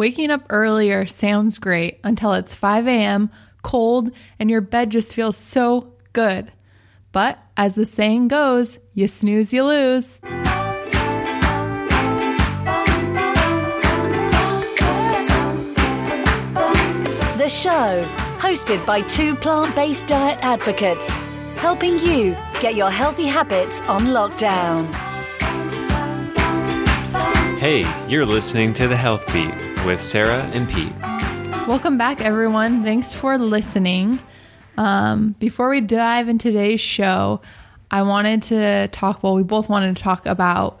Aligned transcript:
Waking 0.00 0.30
up 0.30 0.46
earlier 0.48 1.04
sounds 1.04 1.58
great 1.58 2.00
until 2.04 2.32
it's 2.32 2.54
5 2.54 2.86
a.m., 2.88 3.30
cold, 3.60 4.10
and 4.38 4.50
your 4.50 4.62
bed 4.62 4.88
just 4.88 5.12
feels 5.12 5.36
so 5.36 5.92
good. 6.14 6.50
But 7.12 7.38
as 7.54 7.74
the 7.74 7.84
saying 7.84 8.28
goes, 8.28 8.78
you 8.94 9.06
snooze, 9.08 9.52
you 9.52 9.62
lose. 9.62 10.20
The 17.36 17.50
show, 17.50 18.08
hosted 18.38 18.86
by 18.86 19.02
two 19.02 19.34
plant 19.34 19.74
based 19.74 20.06
diet 20.06 20.38
advocates, 20.40 21.20
helping 21.56 21.98
you 21.98 22.34
get 22.62 22.74
your 22.74 22.90
healthy 22.90 23.26
habits 23.26 23.82
on 23.82 24.04
lockdown. 24.04 24.90
Hey, 27.58 27.84
you're 28.08 28.24
listening 28.24 28.72
to 28.72 28.88
The 28.88 28.96
Health 28.96 29.30
Beat 29.30 29.69
with 29.84 30.00
Sarah 30.00 30.42
and 30.52 30.68
Pete. 30.68 30.92
Welcome 31.68 31.98
back, 31.98 32.20
everyone. 32.20 32.82
Thanks 32.82 33.14
for 33.14 33.38
listening. 33.38 34.18
Um, 34.76 35.34
before 35.38 35.68
we 35.68 35.80
dive 35.80 36.28
into 36.28 36.50
today's 36.50 36.80
show, 36.80 37.40
I 37.90 38.02
wanted 38.02 38.42
to 38.44 38.88
talk. 38.88 39.22
Well, 39.22 39.34
we 39.34 39.42
both 39.42 39.68
wanted 39.68 39.96
to 39.96 40.02
talk 40.02 40.26
about 40.26 40.80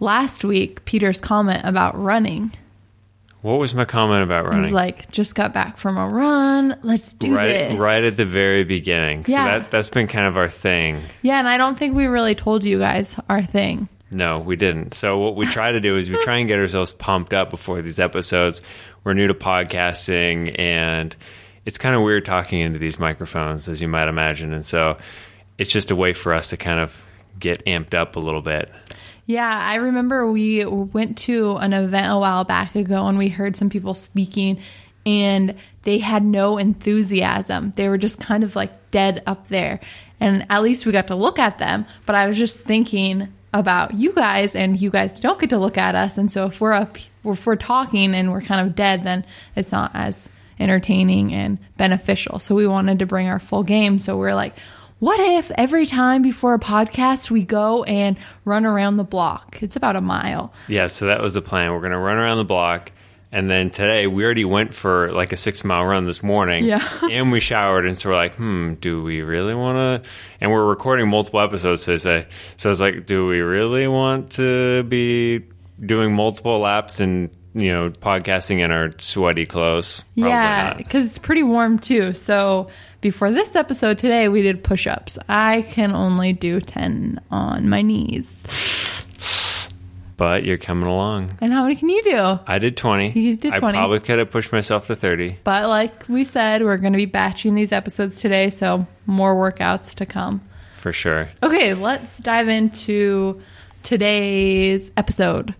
last 0.00 0.44
week 0.44 0.84
Peter's 0.84 1.20
comment 1.20 1.62
about 1.64 1.98
running. 1.98 2.52
What 3.42 3.58
was 3.58 3.74
my 3.74 3.84
comment 3.84 4.22
about 4.22 4.46
running? 4.46 4.64
He's 4.64 4.72
like, 4.72 5.10
just 5.10 5.34
got 5.34 5.52
back 5.52 5.76
from 5.76 5.98
a 5.98 6.08
run. 6.08 6.78
Let's 6.82 7.12
do 7.12 7.36
right, 7.36 7.46
this. 7.46 7.78
right 7.78 8.02
at 8.02 8.16
the 8.16 8.24
very 8.24 8.64
beginning. 8.64 9.26
Yeah. 9.28 9.44
So 9.44 9.58
that 9.60 9.70
that's 9.70 9.88
been 9.90 10.08
kind 10.08 10.26
of 10.26 10.36
our 10.36 10.48
thing. 10.48 11.02
Yeah, 11.22 11.38
and 11.38 11.46
I 11.46 11.58
don't 11.58 11.78
think 11.78 11.94
we 11.94 12.06
really 12.06 12.34
told 12.34 12.64
you 12.64 12.78
guys 12.78 13.16
our 13.28 13.42
thing. 13.42 13.88
No, 14.10 14.38
we 14.38 14.56
didn't. 14.56 14.94
So 14.94 15.18
what 15.18 15.34
we 15.34 15.46
try 15.46 15.72
to 15.72 15.80
do 15.80 15.96
is 15.96 16.08
we 16.08 16.16
try 16.22 16.38
and 16.38 16.48
get 16.48 16.58
ourselves 16.58 16.92
pumped 16.92 17.32
up 17.32 17.50
before 17.50 17.82
these 17.82 17.98
episodes. 17.98 18.62
We're 19.02 19.14
new 19.14 19.26
to 19.26 19.34
podcasting 19.34 20.58
and 20.58 21.14
it's 21.66 21.78
kind 21.78 21.96
of 21.96 22.02
weird 22.02 22.24
talking 22.24 22.60
into 22.60 22.78
these 22.78 22.98
microphones 22.98 23.68
as 23.68 23.80
you 23.80 23.88
might 23.88 24.08
imagine. 24.08 24.52
And 24.52 24.64
so 24.64 24.98
it's 25.58 25.70
just 25.70 25.90
a 25.90 25.96
way 25.96 26.12
for 26.12 26.34
us 26.34 26.50
to 26.50 26.56
kind 26.56 26.80
of 26.80 27.06
get 27.38 27.64
amped 27.66 27.94
up 27.94 28.16
a 28.16 28.20
little 28.20 28.42
bit. 28.42 28.70
Yeah, 29.26 29.58
I 29.62 29.76
remember 29.76 30.30
we 30.30 30.64
went 30.64 31.16
to 31.18 31.56
an 31.56 31.72
event 31.72 32.12
a 32.12 32.18
while 32.18 32.44
back 32.44 32.74
ago 32.74 33.06
and 33.06 33.16
we 33.16 33.28
heard 33.28 33.56
some 33.56 33.70
people 33.70 33.94
speaking 33.94 34.60
and 35.06 35.54
they 35.82 35.98
had 35.98 36.24
no 36.24 36.58
enthusiasm. 36.58 37.72
They 37.76 37.88
were 37.88 37.98
just 37.98 38.20
kind 38.20 38.44
of 38.44 38.54
like 38.54 38.90
dead 38.90 39.22
up 39.26 39.48
there. 39.48 39.80
And 40.20 40.46
at 40.50 40.62
least 40.62 40.86
we 40.86 40.92
got 40.92 41.08
to 41.08 41.16
look 41.16 41.38
at 41.38 41.58
them. 41.58 41.86
But 42.06 42.16
I 42.16 42.26
was 42.26 42.38
just 42.38 42.64
thinking 42.64 43.32
about 43.54 43.94
you 43.94 44.12
guys 44.12 44.56
and 44.56 44.78
you 44.78 44.90
guys 44.90 45.20
don't 45.20 45.38
get 45.38 45.50
to 45.50 45.58
look 45.58 45.78
at 45.78 45.94
us. 45.94 46.18
And 46.18 46.30
so 46.30 46.46
if 46.46 46.60
we're 46.60 46.72
up, 46.72 46.98
if 47.24 47.46
we're 47.46 47.56
talking 47.56 48.12
and 48.12 48.32
we're 48.32 48.42
kind 48.42 48.66
of 48.66 48.74
dead, 48.74 49.04
then 49.04 49.24
it's 49.54 49.70
not 49.70 49.92
as 49.94 50.28
entertaining 50.58 51.32
and 51.32 51.58
beneficial. 51.76 52.40
So 52.40 52.54
we 52.54 52.66
wanted 52.66 52.98
to 52.98 53.06
bring 53.06 53.28
our 53.28 53.38
full 53.38 53.62
game. 53.62 54.00
So 54.00 54.18
we're 54.18 54.34
like, 54.34 54.56
what 54.98 55.20
if 55.20 55.52
every 55.52 55.86
time 55.86 56.22
before 56.22 56.54
a 56.54 56.58
podcast 56.58 57.30
we 57.30 57.44
go 57.44 57.84
and 57.84 58.16
run 58.44 58.66
around 58.66 58.96
the 58.96 59.04
block? 59.04 59.62
It's 59.62 59.76
about 59.76 59.96
a 59.96 60.00
mile. 60.00 60.52
Yeah, 60.66 60.88
so 60.88 61.06
that 61.06 61.22
was 61.22 61.34
the 61.34 61.42
plan. 61.42 61.72
We're 61.72 61.80
going 61.80 61.92
to 61.92 61.98
run 61.98 62.16
around 62.16 62.38
the 62.38 62.44
block. 62.44 62.90
And 63.34 63.50
then 63.50 63.70
today 63.70 64.06
we 64.06 64.24
already 64.24 64.44
went 64.44 64.72
for 64.72 65.10
like 65.10 65.32
a 65.32 65.36
six 65.36 65.64
mile 65.64 65.84
run 65.84 66.06
this 66.06 66.22
morning. 66.22 66.64
Yeah. 66.64 66.88
and 67.10 67.32
we 67.32 67.40
showered. 67.40 67.84
And 67.84 67.98
so 67.98 68.10
we're 68.10 68.14
like, 68.14 68.34
hmm, 68.34 68.74
do 68.74 69.02
we 69.02 69.22
really 69.22 69.56
want 69.56 70.04
to? 70.04 70.08
And 70.40 70.52
we're 70.52 70.64
recording 70.64 71.08
multiple 71.08 71.40
episodes 71.40 71.84
today. 71.84 72.28
So 72.56 72.70
it's 72.70 72.80
like, 72.80 73.06
do 73.06 73.26
we 73.26 73.40
really 73.40 73.88
want 73.88 74.30
to 74.34 74.84
be 74.84 75.46
doing 75.84 76.14
multiple 76.14 76.60
laps 76.60 77.00
and, 77.00 77.28
you 77.54 77.72
know, 77.72 77.90
podcasting 77.90 78.60
in 78.64 78.70
our 78.70 78.92
sweaty 78.98 79.46
clothes? 79.46 80.04
Probably 80.14 80.30
yeah, 80.30 80.74
because 80.74 81.04
it's 81.04 81.18
pretty 81.18 81.42
warm 81.42 81.80
too. 81.80 82.14
So 82.14 82.68
before 83.00 83.32
this 83.32 83.56
episode 83.56 83.98
today, 83.98 84.28
we 84.28 84.42
did 84.42 84.62
push 84.62 84.86
ups. 84.86 85.18
I 85.28 85.62
can 85.62 85.92
only 85.92 86.34
do 86.34 86.60
10 86.60 87.20
on 87.32 87.68
my 87.68 87.82
knees. 87.82 88.44
But 90.16 90.44
you're 90.44 90.58
coming 90.58 90.88
along. 90.88 91.38
And 91.40 91.52
how 91.52 91.62
many 91.62 91.74
can 91.74 91.88
you 91.88 92.02
do? 92.02 92.38
I 92.46 92.58
did 92.58 92.76
20. 92.76 93.18
You 93.18 93.36
did 93.36 93.54
20. 93.54 93.66
I 93.66 93.80
probably 93.80 94.00
could 94.00 94.18
have 94.18 94.30
pushed 94.30 94.52
myself 94.52 94.86
to 94.86 94.94
30. 94.94 95.38
But 95.42 95.68
like 95.68 96.08
we 96.08 96.24
said, 96.24 96.62
we're 96.62 96.76
going 96.76 96.92
to 96.92 96.96
be 96.98 97.06
batching 97.06 97.54
these 97.54 97.72
episodes 97.72 98.20
today. 98.20 98.50
So 98.50 98.86
more 99.06 99.34
workouts 99.34 99.94
to 99.96 100.06
come. 100.06 100.40
For 100.72 100.92
sure. 100.92 101.28
Okay, 101.42 101.74
let's 101.74 102.18
dive 102.18 102.48
into 102.48 103.40
today's 103.82 104.92
episode. 104.96 105.54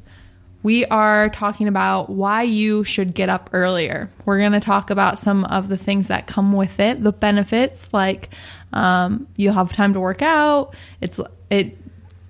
We 0.63 0.87
are 0.87 1.29
talking 1.29 1.69
about 1.69 2.09
why 2.09 2.43
you 2.43 2.85
should 2.85 3.15
get 3.15 3.29
up 3.29 3.51
earlier. 3.53 4.11
We're 4.25 4.39
going 4.39 4.53
to 4.53 4.61
talk 4.61 4.91
about 4.91 5.19
some 5.19 5.45
of 5.45 5.69
the 5.69 5.77
things 5.77 6.09
that 6.09 6.27
come 6.27 6.55
with 6.55 6.81
it, 6.81 7.03
the 7.03 7.13
benefits, 7.13 7.93
like 7.93 8.31
um, 8.73 9.29
you'll 9.37 9.53
have 9.53 9.73
time 9.73 9.93
to 9.93 10.01
work 10.01 10.23
out. 10.23 10.75
It's 11.03 11.21
it, 11.51 11.77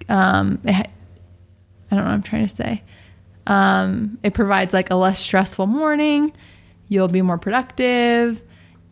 um, 0.09 0.61
it, 0.65 0.89
I 1.91 1.97
don't 1.97 2.05
know 2.05 2.11
what 2.11 2.15
I'm 2.15 2.23
trying 2.23 2.47
to 2.47 2.55
say. 2.55 2.83
Um, 3.47 4.19
it 4.23 4.35
provides 4.35 4.73
like 4.73 4.91
a 4.91 4.95
less 4.95 5.21
stressful 5.21 5.67
morning. 5.67 6.33
You'll 6.89 7.09
be 7.09 7.23
more 7.23 7.39
productive. 7.39 8.43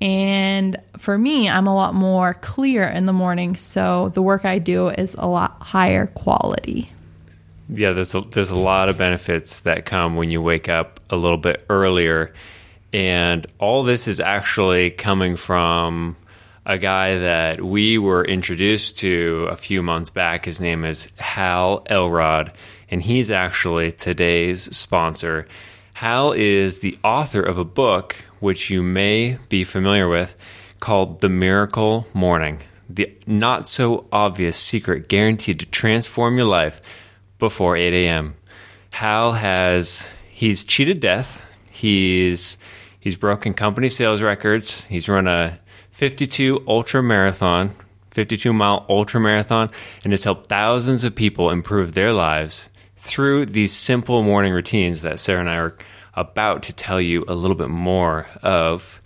And 0.01 0.79
for 0.99 1.17
me, 1.17 1.49
I'm 1.49 1.67
a 1.67 1.75
lot 1.75 1.95
more 1.95 2.35
clear 2.35 2.85
in 2.85 3.07
the 3.07 3.13
morning. 3.13 3.57
So 3.57 4.09
the 4.11 4.23
work 4.23 4.45
I 4.45 4.59
do 4.59 4.89
is 4.89 5.15
a 5.17 5.27
lot 5.27 5.63
higher 5.63 6.09
quality. 6.09 6.91
Yeah, 7.69 7.93
there's 7.93 8.15
a, 8.15 8.21
there's 8.21 8.51
a 8.51 8.59
lot 8.59 8.89
of 8.89 8.99
benefits 8.99 9.61
that 9.61 9.87
come 9.87 10.17
when 10.17 10.31
you 10.31 10.43
wake 10.43 10.69
up 10.69 11.01
a 11.09 11.17
little 11.17 11.39
bit 11.39 11.65
earlier. 11.71 12.35
And 12.93 13.47
all 13.59 13.85
this 13.85 14.09
is 14.09 14.21
actually 14.21 14.91
coming 14.91 15.37
from 15.37 16.17
a 16.67 16.79
guy 16.79 17.19
that 17.19 17.61
we 17.63 17.99
were 17.99 18.25
introduced 18.25 18.99
to 18.99 19.49
a 19.51 19.57
few 19.57 19.83
months 19.83 20.11
back. 20.11 20.45
His 20.45 20.61
name 20.61 20.85
is 20.85 21.09
Hal 21.17 21.85
Elrod, 21.89 22.53
and 22.93 23.01
he's 23.01 23.31
actually 23.31 23.91
today's 23.91 24.65
sponsor. 24.77 25.49
Hal 25.95 26.33
is 26.33 26.81
the 26.81 26.99
author 27.03 27.41
of 27.43 27.57
a 27.57 27.65
book 27.65 28.15
which 28.39 28.69
you 28.69 28.83
may 28.83 29.39
be 29.49 29.65
familiar 29.65 30.07
with 30.09 30.37
called 30.79 31.23
The 31.23 31.31
Miracle 31.31 32.07
Morning 32.13 32.59
The 32.91 33.17
Not 33.27 33.67
So 33.67 34.07
Obvious 34.13 34.59
Secret 34.59 35.09
Guaranteed 35.09 35.61
to 35.61 35.67
Transform 35.67 36.37
Your 36.37 36.47
Life 36.47 36.83
Before 37.39 37.79
8 37.79 37.95
a.m. 37.95 38.35
Hal 38.93 39.33
has, 39.33 40.07
he's 40.31 40.67
cheated 40.67 41.01
death. 41.01 41.43
He's, 41.71 42.59
he's 43.01 43.17
broken 43.17 43.55
company 43.55 43.89
sales 43.89 44.21
records. 44.21 44.85
He's 44.85 45.09
run 45.09 45.27
a 45.27 45.59
52 45.93 46.63
ultra 46.69 47.03
marathon, 47.03 47.75
52 48.11 48.53
mile 48.53 48.85
ultra 48.91 49.19
marathon, 49.19 49.71
and 50.05 50.13
has 50.13 50.25
helped 50.25 50.51
thousands 50.51 51.05
of 51.05 51.15
people 51.15 51.49
improve 51.49 51.95
their 51.95 52.13
lives 52.13 52.69
through 53.03 53.47
these 53.47 53.73
simple 53.73 54.23
morning 54.23 54.53
routines 54.53 55.03
that 55.03 55.19
Sarah 55.19 55.41
and 55.41 55.51
I 55.51 55.57
are 55.57 55.77
about 56.15 56.65
to 56.65 56.73
tell 56.73 57.01
you 57.01 57.25
a 57.27 57.35
little 57.35 57.57
bit 57.57 57.69
more 57.69 58.29
of. 58.43 59.03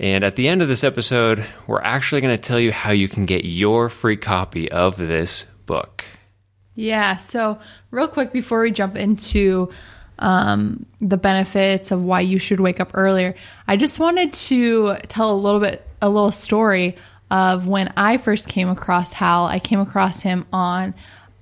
And 0.00 0.24
at 0.24 0.34
the 0.34 0.48
end 0.48 0.62
of 0.62 0.68
this 0.68 0.82
episode, 0.82 1.46
we're 1.66 1.82
actually 1.82 2.22
going 2.22 2.34
to 2.34 2.42
tell 2.42 2.58
you 2.58 2.72
how 2.72 2.92
you 2.92 3.06
can 3.06 3.26
get 3.26 3.44
your 3.44 3.90
free 3.90 4.16
copy 4.16 4.70
of 4.70 4.96
this 4.96 5.44
book. 5.66 6.06
Yeah. 6.74 7.18
So, 7.18 7.58
real 7.90 8.08
quick 8.08 8.32
before 8.32 8.62
we 8.62 8.70
jump 8.70 8.96
into 8.96 9.68
um, 10.18 10.86
the 11.00 11.18
benefits 11.18 11.90
of 11.90 12.02
why 12.02 12.22
you 12.22 12.38
should 12.38 12.60
wake 12.60 12.80
up 12.80 12.92
earlier, 12.94 13.34
I 13.66 13.76
just 13.76 13.98
wanted 13.98 14.32
to 14.32 14.96
tell 15.08 15.30
a 15.32 15.36
little 15.36 15.60
bit, 15.60 15.86
a 16.00 16.08
little 16.08 16.32
story 16.32 16.96
of 17.30 17.68
when 17.68 17.92
I 17.94 18.16
first 18.16 18.48
came 18.48 18.70
across 18.70 19.12
Hal. 19.12 19.44
I 19.44 19.58
came 19.58 19.80
across 19.80 20.22
him 20.22 20.46
on 20.50 20.94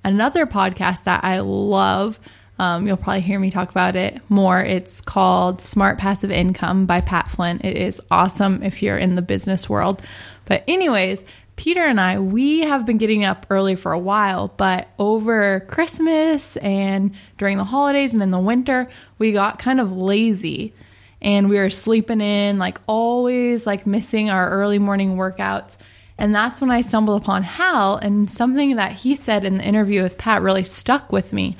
another 0.07 0.45
podcast 0.45 1.03
that 1.03 1.23
I 1.23 1.41
love. 1.41 2.17
Um, 2.59 2.87
you'll 2.87 2.97
probably 2.97 3.21
hear 3.21 3.39
me 3.39 3.51
talk 3.51 3.69
about 3.69 3.95
it 3.95 4.19
more. 4.29 4.59
It's 4.59 5.01
called 5.01 5.61
Smart 5.61 5.99
Passive 5.99 6.31
Income 6.31 6.85
by 6.85 7.01
Pat 7.01 7.27
Flynn. 7.27 7.59
It 7.63 7.77
is 7.77 8.01
awesome 8.09 8.63
if 8.63 8.81
you're 8.81 8.97
in 8.97 9.15
the 9.15 9.21
business 9.21 9.69
world. 9.69 10.01
But, 10.45 10.63
anyways, 10.67 11.23
Peter 11.57 11.83
and 11.83 11.99
I, 11.99 12.19
we 12.19 12.61
have 12.61 12.85
been 12.85 12.97
getting 12.97 13.25
up 13.25 13.45
early 13.49 13.75
for 13.75 13.91
a 13.91 13.99
while, 13.99 14.47
but 14.55 14.87
over 14.97 15.59
Christmas 15.61 16.55
and 16.57 17.11
during 17.37 17.57
the 17.57 17.63
holidays 17.65 18.13
and 18.13 18.23
in 18.23 18.31
the 18.31 18.39
winter, 18.39 18.89
we 19.19 19.33
got 19.33 19.59
kind 19.59 19.81
of 19.81 19.91
lazy 19.91 20.73
and 21.21 21.49
we 21.49 21.57
were 21.57 21.69
sleeping 21.69 22.21
in, 22.21 22.59
like 22.59 22.79
always, 22.87 23.67
like 23.67 23.85
missing 23.85 24.29
our 24.29 24.49
early 24.49 24.79
morning 24.79 25.17
workouts. 25.17 25.77
And 26.17 26.33
that's 26.33 26.59
when 26.61 26.71
I 26.71 26.81
stumbled 26.81 27.21
upon 27.21 27.43
Hal, 27.43 27.97
and 27.97 28.31
something 28.31 28.75
that 28.77 28.93
he 28.93 29.15
said 29.15 29.45
in 29.45 29.57
the 29.59 29.63
interview 29.63 30.01
with 30.01 30.17
Pat 30.17 30.41
really 30.41 30.63
stuck 30.63 31.11
with 31.11 31.31
me. 31.31 31.55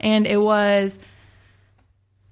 And 0.00 0.26
it 0.26 0.38
was 0.40 0.98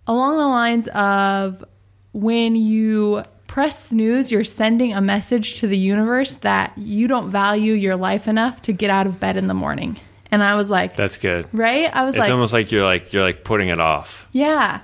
along 0.07 0.37
the 0.39 0.47
lines 0.47 0.89
of 0.89 1.65
when 2.13 2.57
you 2.57 3.23
press 3.47 3.87
snooze, 3.91 4.33
you're 4.33 4.45
sending 4.45 4.93
a 4.93 5.01
message 5.01 5.61
to 5.61 5.67
the 5.67 5.79
universe 5.79 6.37
that 6.37 6.77
you 6.77 7.09
don't 7.09 7.31
value 7.31 7.73
your 7.75 7.97
life 7.97 8.27
enough 8.29 8.63
to 8.63 8.73
get 8.73 8.91
out 8.91 9.07
of 9.07 9.21
bed 9.21 9.37
in 9.37 9.47
the 9.47 9.55
morning. 9.55 9.99
And 10.31 10.43
I 10.43 10.55
was 10.57 10.71
like, 10.71 10.97
That's 10.97 11.17
good. 11.19 11.47
right? 11.53 11.91
I 11.95 12.05
was 12.05 12.15
It's 12.15 12.21
like, 12.21 12.29
It's 12.29 12.33
almost 12.33 12.53
like 12.53 12.71
you're 12.73 12.85
like 12.85 13.13
you're 13.13 13.23
like 13.23 13.45
putting 13.45 13.69
it 13.69 13.81
off. 13.81 14.29
yeah. 14.33 14.81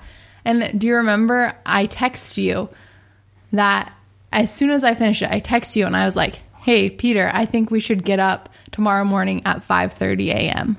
And 0.46 0.78
do 0.78 0.86
you 0.86 0.96
remember 0.96 1.54
I 1.64 1.86
text 1.86 2.36
you 2.36 2.68
that 3.52 3.92
as 4.30 4.52
soon 4.52 4.68
as 4.70 4.84
I 4.84 4.94
finished 4.94 5.22
it, 5.22 5.30
I 5.30 5.38
text 5.40 5.74
you 5.74 5.86
and 5.86 5.96
I 5.96 6.04
was 6.04 6.16
like, 6.16 6.40
"Hey, 6.64 6.90
Peter, 6.90 7.30
I 7.32 7.44
think 7.44 7.70
we 7.70 7.78
should 7.80 8.04
get 8.04 8.18
up 8.18 8.48
tomorrow 8.72 9.04
morning 9.04 9.42
at 9.44 9.62
5:30 9.62 10.30
a.m." 10.30 10.76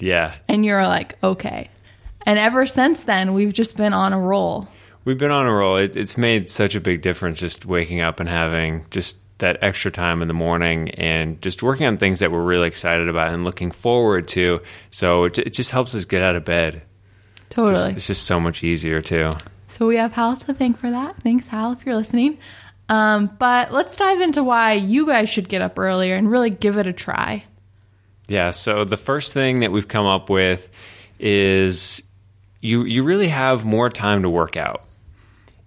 Yeah. 0.00 0.34
And 0.48 0.64
you're 0.64 0.86
like, 0.86 1.16
"Okay." 1.22 1.68
And 2.24 2.38
ever 2.38 2.66
since 2.66 3.02
then, 3.02 3.34
we've 3.34 3.52
just 3.52 3.76
been 3.76 3.92
on 3.92 4.12
a 4.12 4.18
roll. 4.18 4.68
We've 5.04 5.18
been 5.18 5.30
on 5.32 5.46
a 5.46 5.52
roll. 5.52 5.76
It, 5.76 5.96
it's 5.96 6.16
made 6.16 6.48
such 6.48 6.74
a 6.74 6.80
big 6.80 7.02
difference 7.02 7.38
just 7.40 7.66
waking 7.66 8.00
up 8.00 8.20
and 8.20 8.28
having 8.28 8.86
just 8.90 9.18
that 9.38 9.56
extra 9.60 9.90
time 9.90 10.22
in 10.22 10.28
the 10.28 10.34
morning 10.34 10.90
and 10.90 11.40
just 11.42 11.62
working 11.64 11.86
on 11.86 11.96
things 11.96 12.20
that 12.20 12.30
we're 12.30 12.44
really 12.44 12.68
excited 12.68 13.08
about 13.08 13.32
and 13.34 13.44
looking 13.44 13.72
forward 13.72 14.28
to. 14.28 14.60
So 14.92 15.24
it, 15.24 15.38
it 15.38 15.50
just 15.52 15.70
helps 15.72 15.94
us 15.96 16.04
get 16.04 16.22
out 16.22 16.36
of 16.36 16.44
bed. 16.44 16.82
Totally. 17.50 17.74
Just- 17.74 17.92
it's 17.96 18.06
just 18.06 18.22
so 18.24 18.38
much 18.38 18.62
easier 18.62 19.00
too. 19.02 19.32
So 19.66 19.86
we 19.88 19.96
have 19.96 20.12
Hal 20.12 20.36
to 20.36 20.54
thank 20.54 20.78
for 20.78 20.90
that. 20.90 21.16
Thanks, 21.22 21.48
Hal, 21.48 21.72
if 21.72 21.84
you're 21.84 21.96
listening. 21.96 22.38
Um, 22.92 23.34
but 23.38 23.72
let's 23.72 23.96
dive 23.96 24.20
into 24.20 24.44
why 24.44 24.74
you 24.74 25.06
guys 25.06 25.30
should 25.30 25.48
get 25.48 25.62
up 25.62 25.78
earlier 25.78 26.14
and 26.14 26.30
really 26.30 26.50
give 26.50 26.76
it 26.76 26.86
a 26.86 26.92
try. 26.92 27.42
Yeah. 28.28 28.50
So 28.50 28.84
the 28.84 28.98
first 28.98 29.32
thing 29.32 29.60
that 29.60 29.72
we've 29.72 29.88
come 29.88 30.04
up 30.04 30.28
with 30.28 30.68
is 31.18 32.02
you 32.60 32.84
you 32.84 33.02
really 33.02 33.28
have 33.28 33.64
more 33.64 33.88
time 33.88 34.24
to 34.24 34.28
work 34.28 34.58
out. 34.58 34.84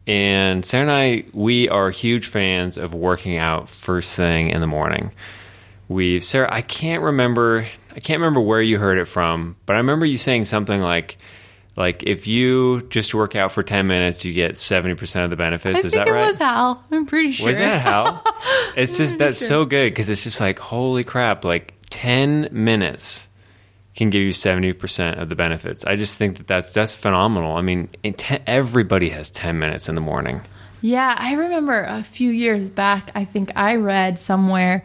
And 0.06 0.63
Sarah 0.63 0.83
and 0.83 0.92
I, 0.92 1.24
we 1.33 1.68
are 1.68 1.89
huge 1.89 2.27
fans 2.27 2.77
of 2.77 2.94
working 2.94 3.38
out 3.38 3.69
first 3.69 4.16
thing 4.16 4.51
in 4.51 4.62
the 4.62 4.68
morning. 4.68 5.12
We, 5.88 6.19
Sarah, 6.19 6.54
I 6.54 6.62
can't 6.62 7.01
remember, 7.01 7.66
I 7.95 8.00
can't 8.01 8.19
remember 8.19 8.42
where 8.42 8.62
you 8.62 8.77
heard 8.77 9.00
it 9.00 9.06
from, 9.06 9.56
but 9.66 9.74
I 9.74 9.77
remember 9.77 10.06
you 10.06 10.19
saying 10.19 10.45
something 10.45 10.80
like, 10.80 11.18
like 11.75 12.04
if 12.04 12.27
you 12.27 12.81
just 12.89 13.13
work 13.13 13.36
out 13.36 13.51
for 13.51 13.63
ten 13.63 13.88
minutes, 13.88 14.24
you 14.24 14.33
get 14.33 14.57
seventy 14.57 14.95
percent 14.95 15.25
of 15.25 15.30
the 15.30 15.36
benefits. 15.36 15.75
I 15.75 15.80
Is 15.80 15.92
think 15.94 16.06
that 16.06 16.07
it 16.07 16.12
right? 16.12 16.27
was 16.27 16.38
Hal. 16.38 16.83
I'm 16.92 17.06
pretty 17.06 17.31
sure. 17.31 17.48
Was 17.48 17.57
that 17.57 17.81
how? 17.81 18.22
It's 18.77 18.98
just 18.98 19.18
that's 19.18 19.39
sure. 19.39 19.48
so 19.48 19.66
good 19.66 19.92
because 19.92 20.10
it's 20.10 20.24
just 20.24 20.39
like 20.39 20.60
holy 20.60 21.04
crap! 21.04 21.45
Like 21.45 21.74
ten 21.89 22.50
minutes 22.51 23.27
can 23.95 24.10
give 24.10 24.22
you 24.22 24.33
seventy 24.33 24.74
percent 24.74 25.19
of 25.19 25.30
the 25.30 25.36
benefits. 25.36 25.86
I 25.86 25.95
just 25.95 26.18
think 26.18 26.38
that 26.38 26.48
that's 26.48 26.74
that's 26.74 26.95
phenomenal. 26.95 27.56
I 27.56 27.62
mean, 27.62 27.89
in 28.04 28.13
te- 28.13 28.39
everybody 28.48 29.10
has 29.10 29.30
ten 29.31 29.60
minutes 29.60 29.89
in 29.89 29.95
the 29.95 30.01
morning. 30.01 30.42
Yeah, 30.81 31.16
I 31.18 31.33
remember 31.33 31.83
a 31.83 32.04
few 32.04 32.30
years 32.30 32.69
back, 32.69 33.10
I 33.16 33.25
think 33.25 33.51
I 33.56 33.75
read 33.75 34.19
somewhere 34.19 34.83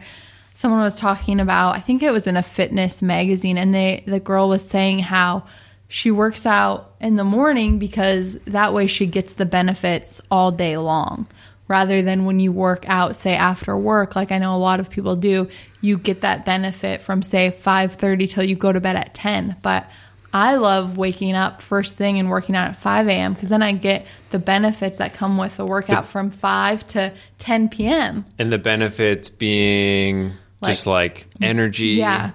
someone 0.61 0.81
was 0.81 0.95
talking 0.95 1.39
about, 1.39 1.75
I 1.75 1.79
think 1.79 2.03
it 2.03 2.11
was 2.11 2.27
in 2.27 2.37
a 2.37 2.43
fitness 2.43 3.01
magazine 3.01 3.57
and 3.57 3.73
they 3.73 4.03
the 4.05 4.19
girl 4.19 4.47
was 4.47 4.67
saying 4.67 4.99
how 4.99 5.43
she 5.91 6.09
works 6.09 6.45
out 6.45 6.95
in 7.01 7.17
the 7.17 7.23
morning 7.25 7.77
because 7.77 8.35
that 8.45 8.73
way 8.73 8.87
she 8.87 9.05
gets 9.05 9.33
the 9.33 9.45
benefits 9.45 10.21
all 10.31 10.49
day 10.49 10.77
long 10.77 11.27
rather 11.67 12.01
than 12.01 12.23
when 12.23 12.39
you 12.39 12.49
work 12.49 12.85
out 12.87 13.13
say 13.13 13.35
after 13.35 13.77
work 13.77 14.15
like 14.15 14.31
I 14.31 14.37
know 14.37 14.55
a 14.55 14.57
lot 14.57 14.79
of 14.79 14.89
people 14.89 15.17
do, 15.17 15.49
you 15.81 15.97
get 15.97 16.21
that 16.21 16.45
benefit 16.45 17.01
from 17.01 17.21
say 17.21 17.51
5:30 17.51 18.29
till 18.29 18.43
you 18.45 18.55
go 18.55 18.71
to 18.71 18.79
bed 18.79 18.95
at 18.95 19.13
10. 19.13 19.57
But 19.61 19.91
I 20.33 20.55
love 20.55 20.97
waking 20.97 21.35
up 21.35 21.61
first 21.61 21.97
thing 21.97 22.19
and 22.19 22.29
working 22.29 22.55
out 22.55 22.69
at 22.69 22.77
5 22.77 23.09
a.m. 23.09 23.33
because 23.33 23.49
then 23.49 23.61
I 23.61 23.73
get 23.73 24.05
the 24.29 24.39
benefits 24.39 24.99
that 24.99 25.13
come 25.13 25.37
with 25.37 25.59
a 25.59 25.65
workout 25.65 26.05
from 26.05 26.29
5 26.29 26.87
to 26.87 27.11
10 27.39 27.67
p.m. 27.67 28.23
And 28.39 28.49
the 28.49 28.57
benefits 28.57 29.27
being 29.27 30.31
just 30.63 30.87
like 30.87 31.27
energy. 31.41 31.87
Yeah. 31.87 32.31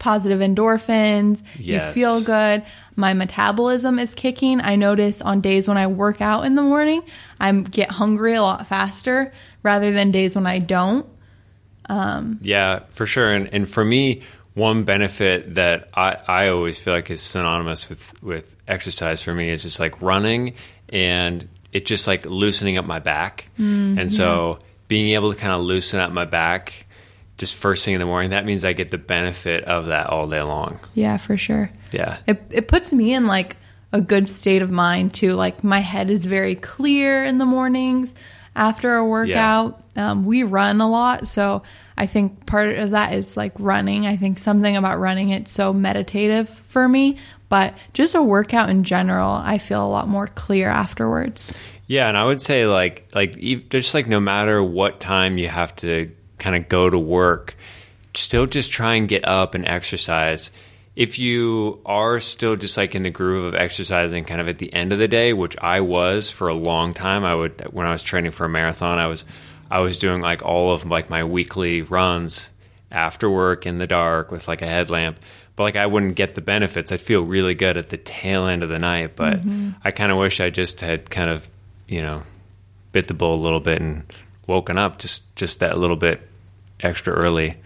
Positive 0.00 0.40
endorphins. 0.40 1.42
Yes. 1.56 1.94
You 1.96 2.02
feel 2.02 2.24
good. 2.24 2.64
My 2.96 3.14
metabolism 3.14 4.00
is 4.00 4.12
kicking. 4.14 4.60
I 4.60 4.74
notice 4.74 5.22
on 5.22 5.40
days 5.40 5.68
when 5.68 5.76
I 5.78 5.86
work 5.86 6.20
out 6.20 6.44
in 6.44 6.56
the 6.56 6.62
morning, 6.62 7.02
I 7.38 7.52
get 7.52 7.90
hungry 7.90 8.34
a 8.34 8.42
lot 8.42 8.66
faster 8.66 9.32
rather 9.62 9.92
than 9.92 10.10
days 10.10 10.34
when 10.34 10.46
I 10.46 10.58
don't. 10.58 11.06
Um, 11.88 12.38
yeah, 12.42 12.80
for 12.90 13.06
sure. 13.06 13.32
And 13.32 13.54
and 13.54 13.68
for 13.68 13.84
me, 13.84 14.22
one 14.54 14.84
benefit 14.84 15.54
that 15.54 15.90
I, 15.94 16.16
I 16.26 16.48
always 16.48 16.78
feel 16.78 16.94
like 16.94 17.10
is 17.10 17.22
synonymous 17.22 17.88
with, 17.88 18.22
with 18.22 18.56
exercise 18.66 19.22
for 19.22 19.32
me 19.32 19.50
is 19.50 19.62
just 19.62 19.78
like 19.78 20.02
running 20.02 20.54
and 20.88 21.48
it 21.72 21.86
just 21.86 22.06
like 22.06 22.26
loosening 22.26 22.78
up 22.78 22.84
my 22.84 22.98
back. 22.98 23.48
Mm, 23.58 23.98
and 23.98 24.12
so 24.12 24.58
being 24.88 25.14
able 25.14 25.32
to 25.32 25.38
kind 25.38 25.52
of 25.52 25.60
loosen 25.60 26.00
up 26.00 26.10
my 26.12 26.24
back 26.24 26.86
just 27.40 27.56
first 27.56 27.86
thing 27.86 27.94
in 27.94 28.00
the 28.00 28.06
morning, 28.06 28.30
that 28.30 28.44
means 28.44 28.64
I 28.66 28.74
get 28.74 28.90
the 28.90 28.98
benefit 28.98 29.64
of 29.64 29.86
that 29.86 30.08
all 30.08 30.28
day 30.28 30.42
long. 30.42 30.78
Yeah, 30.94 31.16
for 31.16 31.38
sure. 31.38 31.70
Yeah. 31.90 32.18
It 32.26 32.42
it 32.50 32.68
puts 32.68 32.92
me 32.92 33.14
in 33.14 33.26
like 33.26 33.56
a 33.92 34.00
good 34.00 34.28
state 34.28 34.60
of 34.60 34.70
mind 34.70 35.14
too. 35.14 35.32
Like 35.32 35.64
my 35.64 35.80
head 35.80 36.10
is 36.10 36.24
very 36.26 36.54
clear 36.54 37.24
in 37.24 37.38
the 37.38 37.46
mornings 37.46 38.14
after 38.54 38.94
a 38.94 39.04
workout. 39.04 39.82
Um, 39.96 40.26
we 40.26 40.42
run 40.42 40.82
a 40.82 40.88
lot, 40.88 41.26
so 41.26 41.62
I 41.96 42.06
think 42.06 42.44
part 42.44 42.76
of 42.76 42.90
that 42.90 43.14
is 43.14 43.38
like 43.38 43.52
running. 43.58 44.06
I 44.06 44.16
think 44.16 44.38
something 44.38 44.76
about 44.76 44.98
running 44.98 45.30
it's 45.30 45.50
so 45.50 45.72
meditative 45.72 46.48
for 46.50 46.86
me. 46.86 47.16
But 47.48 47.74
just 47.94 48.14
a 48.14 48.22
workout 48.22 48.68
in 48.68 48.84
general, 48.84 49.30
I 49.30 49.58
feel 49.58 49.84
a 49.84 49.88
lot 49.88 50.08
more 50.08 50.28
clear 50.28 50.68
afterwards. 50.68 51.54
Yeah, 51.86 52.06
and 52.06 52.16
I 52.16 52.24
would 52.24 52.40
say 52.42 52.66
like 52.66 53.08
like 53.14 53.40
just 53.70 53.94
like 53.94 54.06
no 54.06 54.20
matter 54.20 54.62
what 54.62 55.00
time 55.00 55.38
you 55.38 55.48
have 55.48 55.74
to 55.76 56.12
kind 56.40 56.56
of 56.56 56.68
go 56.68 56.90
to 56.90 56.98
work, 56.98 57.54
still 58.14 58.46
just 58.46 58.72
try 58.72 58.94
and 58.94 59.08
get 59.08 59.26
up 59.26 59.54
and 59.54 59.66
exercise. 59.66 60.50
If 60.96 61.18
you 61.18 61.80
are 61.86 62.20
still 62.20 62.56
just 62.56 62.76
like 62.76 62.94
in 62.94 63.04
the 63.04 63.10
groove 63.10 63.44
of 63.44 63.54
exercising 63.54 64.24
kind 64.24 64.40
of 64.40 64.48
at 64.48 64.58
the 64.58 64.72
end 64.72 64.92
of 64.92 64.98
the 64.98 65.08
day, 65.08 65.32
which 65.32 65.56
I 65.58 65.80
was 65.80 66.30
for 66.30 66.48
a 66.48 66.54
long 66.54 66.94
time, 66.94 67.24
I 67.24 67.34
would 67.34 67.72
when 67.72 67.86
I 67.86 67.92
was 67.92 68.02
training 68.02 68.32
for 68.32 68.44
a 68.44 68.48
marathon, 68.48 68.98
I 68.98 69.06
was 69.06 69.24
I 69.70 69.80
was 69.80 69.98
doing 69.98 70.20
like 70.20 70.42
all 70.42 70.72
of 70.72 70.84
like 70.84 71.08
my 71.08 71.24
weekly 71.24 71.82
runs 71.82 72.50
after 72.90 73.30
work 73.30 73.66
in 73.66 73.78
the 73.78 73.86
dark 73.86 74.32
with 74.32 74.48
like 74.48 74.62
a 74.62 74.66
headlamp. 74.66 75.18
But 75.54 75.62
like 75.64 75.76
I 75.76 75.86
wouldn't 75.86 76.16
get 76.16 76.34
the 76.34 76.40
benefits. 76.40 76.90
I'd 76.90 77.00
feel 77.00 77.20
really 77.20 77.54
good 77.54 77.76
at 77.76 77.90
the 77.90 77.96
tail 77.96 78.46
end 78.46 78.62
of 78.62 78.68
the 78.68 78.78
night, 78.78 79.14
but 79.14 79.40
mm-hmm. 79.40 79.70
I 79.84 79.92
kind 79.92 80.10
of 80.10 80.18
wish 80.18 80.40
I 80.40 80.50
just 80.50 80.80
had 80.80 81.08
kind 81.08 81.30
of, 81.30 81.48
you 81.86 82.02
know, 82.02 82.22
bit 82.92 83.06
the 83.06 83.14
bull 83.14 83.34
a 83.34 83.42
little 83.42 83.60
bit 83.60 83.80
and 83.80 84.04
woken 84.46 84.76
up 84.76 84.98
just 84.98 85.34
just 85.36 85.60
that 85.60 85.78
little 85.78 85.96
bit 85.96 86.20
extra 86.82 87.12
early. 87.12 87.56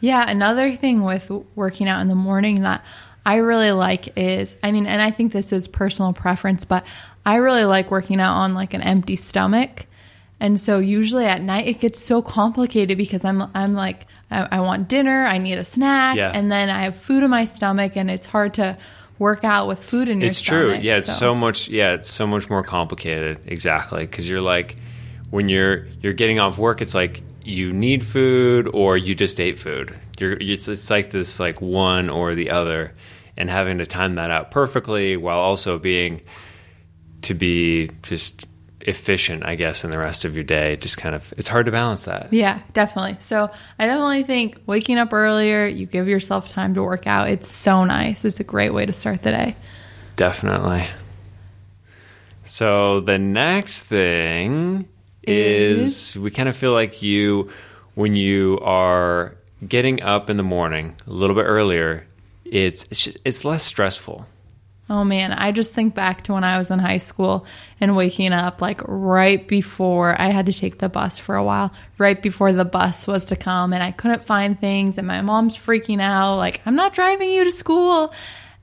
Yeah, 0.00 0.28
another 0.28 0.74
thing 0.76 1.02
with 1.02 1.30
working 1.54 1.88
out 1.88 2.00
in 2.00 2.08
the 2.08 2.14
morning 2.14 2.62
that 2.62 2.84
I 3.26 3.36
really 3.36 3.72
like 3.72 4.16
is 4.16 4.56
I 4.62 4.72
mean, 4.72 4.86
and 4.86 5.02
I 5.02 5.10
think 5.10 5.32
this 5.32 5.52
is 5.52 5.68
personal 5.68 6.12
preference, 6.12 6.64
but 6.64 6.86
I 7.26 7.36
really 7.36 7.64
like 7.64 7.90
working 7.90 8.20
out 8.20 8.36
on 8.36 8.54
like 8.54 8.74
an 8.74 8.82
empty 8.82 9.16
stomach. 9.16 9.86
And 10.40 10.58
so 10.58 10.78
usually 10.78 11.24
at 11.26 11.42
night 11.42 11.66
it 11.66 11.80
gets 11.80 12.00
so 12.00 12.22
complicated 12.22 12.96
because 12.96 13.24
I'm 13.24 13.42
I'm 13.54 13.74
like 13.74 14.06
I, 14.30 14.46
I 14.52 14.60
want 14.60 14.88
dinner, 14.88 15.24
I 15.24 15.38
need 15.38 15.58
a 15.58 15.64
snack, 15.64 16.16
Yeah. 16.16 16.30
and 16.32 16.50
then 16.50 16.70
I 16.70 16.82
have 16.84 16.96
food 16.96 17.22
in 17.24 17.30
my 17.30 17.44
stomach, 17.44 17.96
and 17.96 18.10
it's 18.10 18.26
hard 18.26 18.54
to 18.54 18.78
work 19.18 19.42
out 19.42 19.66
with 19.66 19.82
food 19.82 20.08
in 20.08 20.20
your 20.20 20.30
stomach. 20.30 20.30
It's 20.30 20.40
true. 20.42 20.68
stomach. 20.70 20.84
Yeah, 20.84 20.96
it's 20.98 21.12
so. 21.18 21.34
much 21.34 21.68
yeah, 21.68 21.94
it's 21.94 22.10
so 22.10 22.26
much 22.26 22.48
more 22.48 22.62
complicated. 22.62 23.40
Exactly, 23.46 24.06
cuz 24.06 24.28
you're 24.28 24.40
like 24.40 24.76
when 25.30 25.48
you're 25.48 25.86
you're 26.00 26.12
getting 26.12 26.38
off 26.38 26.56
work, 26.56 26.80
it's 26.80 26.94
like 26.94 27.20
you 27.48 27.72
need 27.72 28.04
food 28.04 28.68
or 28.72 28.96
you 28.96 29.14
just 29.14 29.40
ate 29.40 29.58
food. 29.58 29.98
You're 30.18 30.32
it's, 30.32 30.68
it's 30.68 30.90
like 30.90 31.10
this 31.10 31.40
like 31.40 31.60
one 31.60 32.10
or 32.10 32.34
the 32.34 32.50
other 32.50 32.94
and 33.36 33.48
having 33.48 33.78
to 33.78 33.86
time 33.86 34.16
that 34.16 34.30
out 34.30 34.50
perfectly 34.50 35.16
while 35.16 35.38
also 35.38 35.78
being 35.78 36.22
to 37.22 37.34
be 37.34 37.90
just 38.02 38.46
efficient, 38.80 39.44
I 39.44 39.54
guess, 39.54 39.84
in 39.84 39.90
the 39.90 39.98
rest 39.98 40.24
of 40.24 40.34
your 40.34 40.44
day. 40.44 40.76
Just 40.76 40.98
kind 40.98 41.14
of 41.14 41.32
it's 41.36 41.48
hard 41.48 41.66
to 41.66 41.72
balance 41.72 42.04
that. 42.04 42.32
Yeah, 42.32 42.60
definitely. 42.74 43.16
So 43.20 43.50
I 43.78 43.86
definitely 43.86 44.24
think 44.24 44.60
waking 44.66 44.98
up 44.98 45.12
earlier, 45.12 45.66
you 45.66 45.86
give 45.86 46.08
yourself 46.08 46.48
time 46.48 46.74
to 46.74 46.82
work 46.82 47.06
out. 47.06 47.28
It's 47.28 47.54
so 47.54 47.84
nice. 47.84 48.24
It's 48.24 48.40
a 48.40 48.44
great 48.44 48.74
way 48.74 48.86
to 48.86 48.92
start 48.92 49.22
the 49.22 49.30
day. 49.30 49.56
Definitely. 50.16 50.84
So 52.44 53.00
the 53.00 53.18
next 53.18 53.82
thing 53.84 54.88
is, 55.28 56.16
we 56.16 56.30
kind 56.30 56.48
of 56.48 56.56
feel 56.56 56.72
like 56.72 57.02
you, 57.02 57.50
when 57.94 58.16
you 58.16 58.58
are 58.62 59.36
getting 59.66 60.02
up 60.02 60.30
in 60.30 60.36
the 60.36 60.42
morning 60.42 60.96
a 61.06 61.10
little 61.10 61.36
bit 61.36 61.44
earlier, 61.44 62.06
it's 62.44 62.84
it's, 62.90 63.16
it's 63.24 63.44
less 63.44 63.64
stressful. 63.64 64.26
Oh 64.90 65.04
man, 65.04 65.32
I 65.32 65.52
just 65.52 65.74
think 65.74 65.94
back 65.94 66.24
to 66.24 66.32
when 66.32 66.44
I 66.44 66.56
was 66.56 66.70
in 66.70 66.78
high 66.78 66.96
school 66.96 67.44
and 67.78 67.94
waking 67.94 68.32
up 68.32 68.62
like 68.62 68.80
right 68.86 69.46
before 69.46 70.18
I 70.18 70.28
had 70.28 70.46
to 70.46 70.52
take 70.52 70.78
the 70.78 70.88
bus 70.88 71.18
for 71.18 71.36
a 71.36 71.44
while, 71.44 71.72
right 71.98 72.20
before 72.20 72.52
the 72.52 72.64
bus 72.64 73.06
was 73.06 73.26
to 73.26 73.36
come, 73.36 73.72
and 73.72 73.82
I 73.82 73.90
couldn't 73.90 74.24
find 74.24 74.58
things, 74.58 74.96
and 74.96 75.06
my 75.06 75.20
mom's 75.20 75.58
freaking 75.58 76.00
out, 76.00 76.36
like, 76.36 76.62
I'm 76.64 76.76
not 76.76 76.94
driving 76.94 77.30
you 77.30 77.44
to 77.44 77.52
school. 77.52 78.14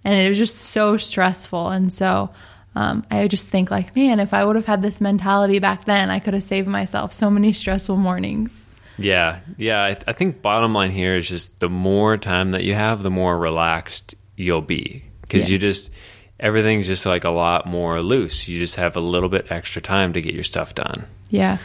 And 0.04 0.14
it 0.14 0.30
was 0.30 0.38
just 0.38 0.58
so 0.58 0.98
stressful. 0.98 1.70
And 1.70 1.92
so 1.92 2.30
um, 2.76 3.06
I 3.10 3.28
just 3.28 3.48
think, 3.50 3.72
like, 3.72 3.96
man, 3.96 4.20
if 4.20 4.34
I 4.34 4.44
would 4.44 4.56
have 4.56 4.66
had 4.66 4.82
this 4.82 5.00
mentality 5.02 5.60
back 5.60 5.86
then, 5.86 6.10
I 6.10 6.20
could 6.20 6.34
have 6.34 6.44
saved 6.44 6.68
myself 6.68 7.14
so 7.14 7.30
many 7.30 7.54
stressful 7.54 7.96
mornings. 7.98 8.66
Yeah, 8.98 9.40
yeah. 9.58 9.82
I, 9.84 9.98
I 10.08 10.14
think 10.14 10.42
bottom 10.42 10.74
line 10.74 10.92
here 10.92 11.18
is 11.18 11.28
just 11.28 11.60
the 11.60 11.70
more 11.70 12.18
time 12.18 12.52
that 12.52 12.64
you 12.64 12.74
have, 12.74 13.02
the 13.04 13.10
more 13.10 13.38
relaxed 13.38 14.16
you'll 14.38 14.62
be 14.62 15.04
because 15.22 15.46
Yeah. 15.50 15.54
you 15.54 15.60
just 15.60 15.92
everything's 16.40 16.88
just 16.88 17.06
like 17.06 17.24
a 17.24 17.30
lot 17.30 17.66
more 17.66 18.02
loose. 18.02 18.48
You 18.48 18.60
just 18.60 18.76
have 18.76 18.96
a 18.96 19.02
little 19.02 19.30
bit 19.30 19.48
extra 19.50 19.82
time 19.82 20.14
to 20.14 20.22
get 20.22 20.34
your 20.34 20.44
stuff 20.44 20.76
done. 20.76 21.06
Yeah. 21.30 21.58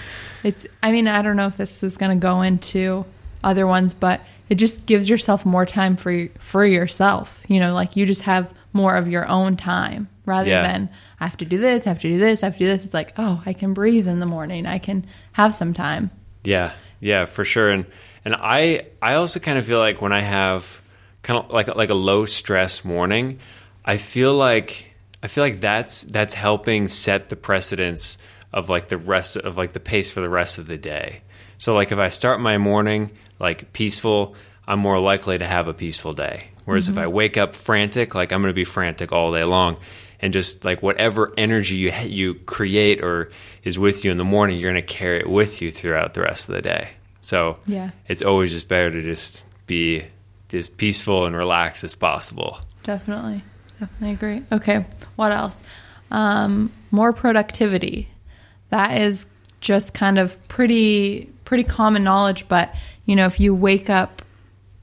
It's 0.42 0.66
I 0.82 0.92
mean, 0.92 1.06
I 1.08 1.22
don't 1.22 1.36
know 1.36 1.46
if 1.46 1.56
this 1.56 1.82
is 1.82 1.96
going 1.96 2.18
to 2.18 2.22
go 2.22 2.42
into 2.42 3.04
other 3.44 3.66
ones, 3.66 3.94
but 3.94 4.20
it 4.48 4.56
just 4.56 4.86
gives 4.86 5.08
yourself 5.08 5.44
more 5.46 5.66
time 5.66 5.96
for 5.96 6.28
for 6.38 6.64
yourself. 6.64 7.42
You 7.48 7.60
know, 7.60 7.74
like 7.74 7.96
you 7.96 8.06
just 8.06 8.22
have 8.22 8.52
more 8.72 8.94
of 8.96 9.06
your 9.08 9.26
own 9.28 9.56
time 9.56 10.08
rather 10.30 10.48
Yeah. 10.48 10.62
than 10.62 10.88
I 11.18 11.24
have 11.24 11.36
to 11.38 11.44
do 11.44 11.58
this, 11.58 11.86
I 11.86 11.90
have 11.90 12.00
to 12.00 12.08
do 12.08 12.18
this, 12.18 12.42
I 12.42 12.46
have 12.46 12.54
to 12.54 12.58
do 12.60 12.66
this. 12.66 12.84
It's 12.84 12.94
like, 12.94 13.12
oh, 13.18 13.42
I 13.44 13.52
can 13.52 13.74
breathe 13.74 14.08
in 14.08 14.20
the 14.20 14.26
morning. 14.26 14.66
I 14.66 14.78
can 14.78 15.04
have 15.32 15.54
some 15.54 15.74
time. 15.74 16.10
Yeah, 16.44 16.72
yeah, 17.00 17.26
for 17.26 17.44
sure. 17.44 17.70
And 17.70 17.84
and 18.24 18.34
I 18.34 18.82
I 19.02 19.14
also 19.14 19.40
kind 19.40 19.58
of 19.58 19.66
feel 19.66 19.78
like 19.78 20.00
when 20.00 20.12
I 20.12 20.20
have 20.20 20.80
kind 21.22 21.38
of 21.38 21.50
like 21.50 21.74
like 21.74 21.90
a 21.90 21.94
low 21.94 22.24
stress 22.26 22.84
morning, 22.84 23.40
I 23.84 23.96
feel 23.96 24.34
like 24.34 24.86
I 25.22 25.28
feel 25.28 25.44
like 25.44 25.60
that's 25.60 26.02
that's 26.02 26.34
helping 26.34 26.88
set 26.88 27.28
the 27.28 27.36
precedence 27.36 28.18
of 28.52 28.68
like 28.68 28.88
the 28.88 28.98
rest 28.98 29.36
of 29.36 29.56
like 29.56 29.72
the 29.72 29.80
pace 29.80 30.10
for 30.10 30.20
the 30.20 30.30
rest 30.30 30.58
of 30.58 30.66
the 30.66 30.78
day. 30.78 31.20
So 31.58 31.74
like 31.74 31.92
if 31.92 31.98
I 31.98 32.08
start 32.08 32.40
my 32.40 32.58
morning 32.58 33.10
like 33.38 33.72
peaceful, 33.72 34.34
I'm 34.66 34.78
more 34.78 35.00
likely 35.00 35.38
to 35.38 35.46
have 35.46 35.68
a 35.68 35.74
peaceful 35.74 36.14
day. 36.14 36.48
Whereas 36.64 36.88
if 36.88 36.94
mm-hmm. 36.94 37.04
I 37.04 37.08
wake 37.08 37.36
up 37.36 37.56
frantic, 37.56 38.14
like 38.14 38.32
I'm 38.32 38.42
going 38.42 38.50
to 38.50 38.54
be 38.54 38.64
frantic 38.64 39.12
all 39.12 39.32
day 39.32 39.44
long. 39.44 39.76
And 40.22 40.32
just 40.32 40.64
like 40.64 40.82
whatever 40.82 41.32
energy 41.38 41.76
you 41.76 41.92
you 42.04 42.34
create 42.34 43.02
or 43.02 43.30
is 43.64 43.78
with 43.78 44.04
you 44.04 44.10
in 44.10 44.18
the 44.18 44.24
morning, 44.24 44.58
you're 44.58 44.70
going 44.72 44.82
to 44.86 44.94
carry 44.94 45.18
it 45.20 45.28
with 45.28 45.62
you 45.62 45.70
throughout 45.70 46.14
the 46.14 46.22
rest 46.22 46.48
of 46.48 46.54
the 46.54 46.62
day. 46.62 46.90
So 47.22 47.58
Yeah. 47.66 47.90
it's 48.08 48.22
always 48.22 48.52
just 48.52 48.68
better 48.68 48.90
to 48.90 49.02
just 49.02 49.44
be 49.66 50.04
as 50.52 50.68
peaceful 50.68 51.26
and 51.26 51.34
relaxed 51.36 51.84
as 51.84 51.94
possible. 51.94 52.58
Definitely. 52.82 53.42
Definitely 53.78 54.10
agree. 54.12 54.42
Okay. 54.52 54.84
What 55.16 55.32
else? 55.32 55.62
Um, 56.10 56.70
more 56.90 57.12
productivity. 57.12 58.08
That 58.70 58.98
is 59.00 59.26
just 59.60 59.94
kind 59.94 60.18
of 60.18 60.36
pretty 60.48 61.30
pretty 61.44 61.64
common 61.64 62.04
knowledge, 62.04 62.46
but 62.48 62.74
you 63.06 63.16
know, 63.16 63.26
if 63.26 63.40
you 63.40 63.54
wake 63.54 63.90
up 63.90 64.22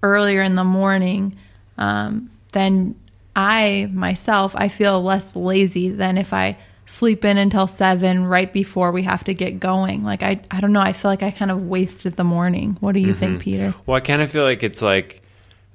earlier 0.03 0.41
in 0.41 0.55
the 0.55 0.63
morning, 0.63 1.35
um, 1.77 2.29
then 2.51 2.95
I 3.37 3.87
myself 3.93 4.55
I 4.55 4.67
feel 4.67 4.99
less 5.03 5.35
lazy 5.35 5.89
than 5.89 6.17
if 6.17 6.33
I 6.33 6.57
sleep 6.87 7.23
in 7.23 7.37
until 7.37 7.67
seven 7.67 8.25
right 8.25 8.51
before 8.51 8.91
we 8.91 9.03
have 9.03 9.23
to 9.25 9.35
get 9.35 9.59
going. 9.59 10.03
Like 10.03 10.23
I 10.23 10.41
I 10.49 10.59
don't 10.59 10.73
know, 10.73 10.81
I 10.81 10.93
feel 10.93 11.11
like 11.11 11.21
I 11.21 11.29
kind 11.29 11.51
of 11.51 11.67
wasted 11.67 12.15
the 12.15 12.23
morning. 12.23 12.77
What 12.79 12.93
do 12.93 12.99
you 12.99 13.13
think, 13.13 13.33
mm-hmm. 13.33 13.41
Peter? 13.41 13.75
Well, 13.85 13.95
I 13.95 13.99
kind 13.99 14.23
of 14.23 14.31
feel 14.31 14.43
like 14.43 14.63
it's 14.63 14.81
like 14.81 15.21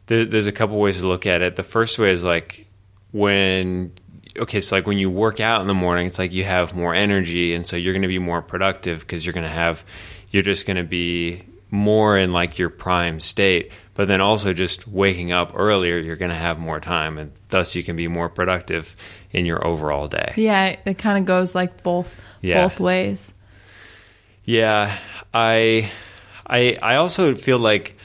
there, 0.06 0.24
there's 0.24 0.48
a 0.48 0.52
couple 0.52 0.80
ways 0.80 1.00
to 1.00 1.06
look 1.06 1.24
at 1.24 1.40
it. 1.40 1.54
The 1.54 1.62
first 1.62 2.00
way 2.00 2.10
is 2.10 2.24
like 2.24 2.66
when 3.12 3.92
okay, 4.36 4.58
so 4.58 4.74
like 4.74 4.86
when 4.88 4.98
you 4.98 5.08
work 5.08 5.38
out 5.38 5.60
in 5.60 5.68
the 5.68 5.74
morning, 5.74 6.08
it's 6.08 6.18
like 6.18 6.32
you 6.32 6.42
have 6.42 6.74
more 6.74 6.96
energy, 6.96 7.54
and 7.54 7.64
so 7.64 7.76
you're 7.76 7.92
going 7.92 8.02
to 8.02 8.08
be 8.08 8.18
more 8.18 8.42
productive 8.42 9.00
because 9.00 9.24
you're 9.24 9.34
going 9.34 9.46
to 9.46 9.52
have 9.52 9.84
you're 10.32 10.42
just 10.42 10.66
going 10.66 10.78
to 10.78 10.82
be 10.82 11.44
more 11.72 12.16
in 12.16 12.32
like 12.32 12.58
your 12.58 12.70
prime 12.70 13.18
state. 13.18 13.72
But 13.94 14.06
then 14.06 14.20
also 14.20 14.52
just 14.52 14.86
waking 14.86 15.32
up 15.32 15.52
earlier, 15.54 15.98
you're 15.98 16.16
going 16.16 16.30
to 16.30 16.36
have 16.36 16.58
more 16.58 16.80
time, 16.80 17.18
and 17.18 17.32
thus 17.48 17.74
you 17.74 17.82
can 17.82 17.96
be 17.96 18.08
more 18.08 18.28
productive 18.28 18.94
in 19.32 19.44
your 19.44 19.66
overall 19.66 20.08
day. 20.08 20.32
Yeah, 20.36 20.76
it 20.86 20.96
kind 20.96 21.18
of 21.18 21.24
goes 21.24 21.54
like 21.54 21.82
both 21.82 22.14
Yeah. 22.40 22.68
both 22.68 22.80
ways. 22.80 23.32
Yeah, 24.44 24.96
I, 25.34 25.90
I, 26.46 26.76
I 26.80 26.96
also 26.96 27.34
feel 27.34 27.58
like 27.58 27.96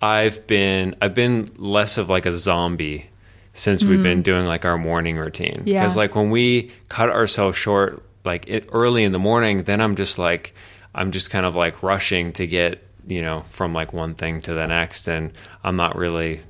I've 0.00 0.46
been 0.46 0.96
I've 1.00 1.14
been 1.14 1.50
less 1.56 1.98
of 1.98 2.08
like 2.08 2.26
a 2.26 2.32
zombie 2.32 3.10
since 3.52 3.84
we've 3.84 4.02
been 4.02 4.20
mm. 4.20 4.24
doing 4.24 4.44
like 4.46 4.64
our 4.64 4.76
morning 4.76 5.16
routine. 5.16 5.62
Yeah. 5.64 5.82
Because 5.82 5.96
like 5.96 6.14
when 6.14 6.30
we 6.30 6.72
cut 6.88 7.10
ourselves 7.10 7.56
short, 7.56 8.02
like 8.24 8.46
it, 8.48 8.68
early 8.72 9.04
in 9.04 9.12
the 9.12 9.18
morning, 9.18 9.62
then 9.62 9.80
I'm 9.80 9.94
just 9.94 10.18
like 10.18 10.54
I'm 10.94 11.12
just 11.12 11.30
kind 11.30 11.46
of 11.46 11.54
like 11.54 11.82
rushing 11.82 12.32
to 12.34 12.46
get 12.46 12.83
you 13.06 13.22
know 13.22 13.44
from 13.48 13.72
like 13.72 13.92
one 13.92 14.14
thing 14.14 14.40
to 14.42 14.54
the 14.54 14.66
next, 14.66 15.08
and 15.08 15.32
I'm 15.62 15.76
not 15.76 15.96
really 15.96 16.40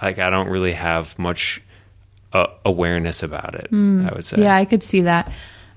like 0.00 0.18
I 0.18 0.30
don't 0.30 0.48
really 0.48 0.72
have 0.72 1.18
much 1.18 1.62
uh, 2.32 2.46
awareness 2.64 3.22
about 3.22 3.54
it. 3.54 3.68
I 3.72 4.12
would 4.14 4.24
say. 4.24 4.42
Yeah, 4.42 4.54
I 4.54 4.64
could 4.64 4.82
see 4.82 5.02
that. 5.02 5.32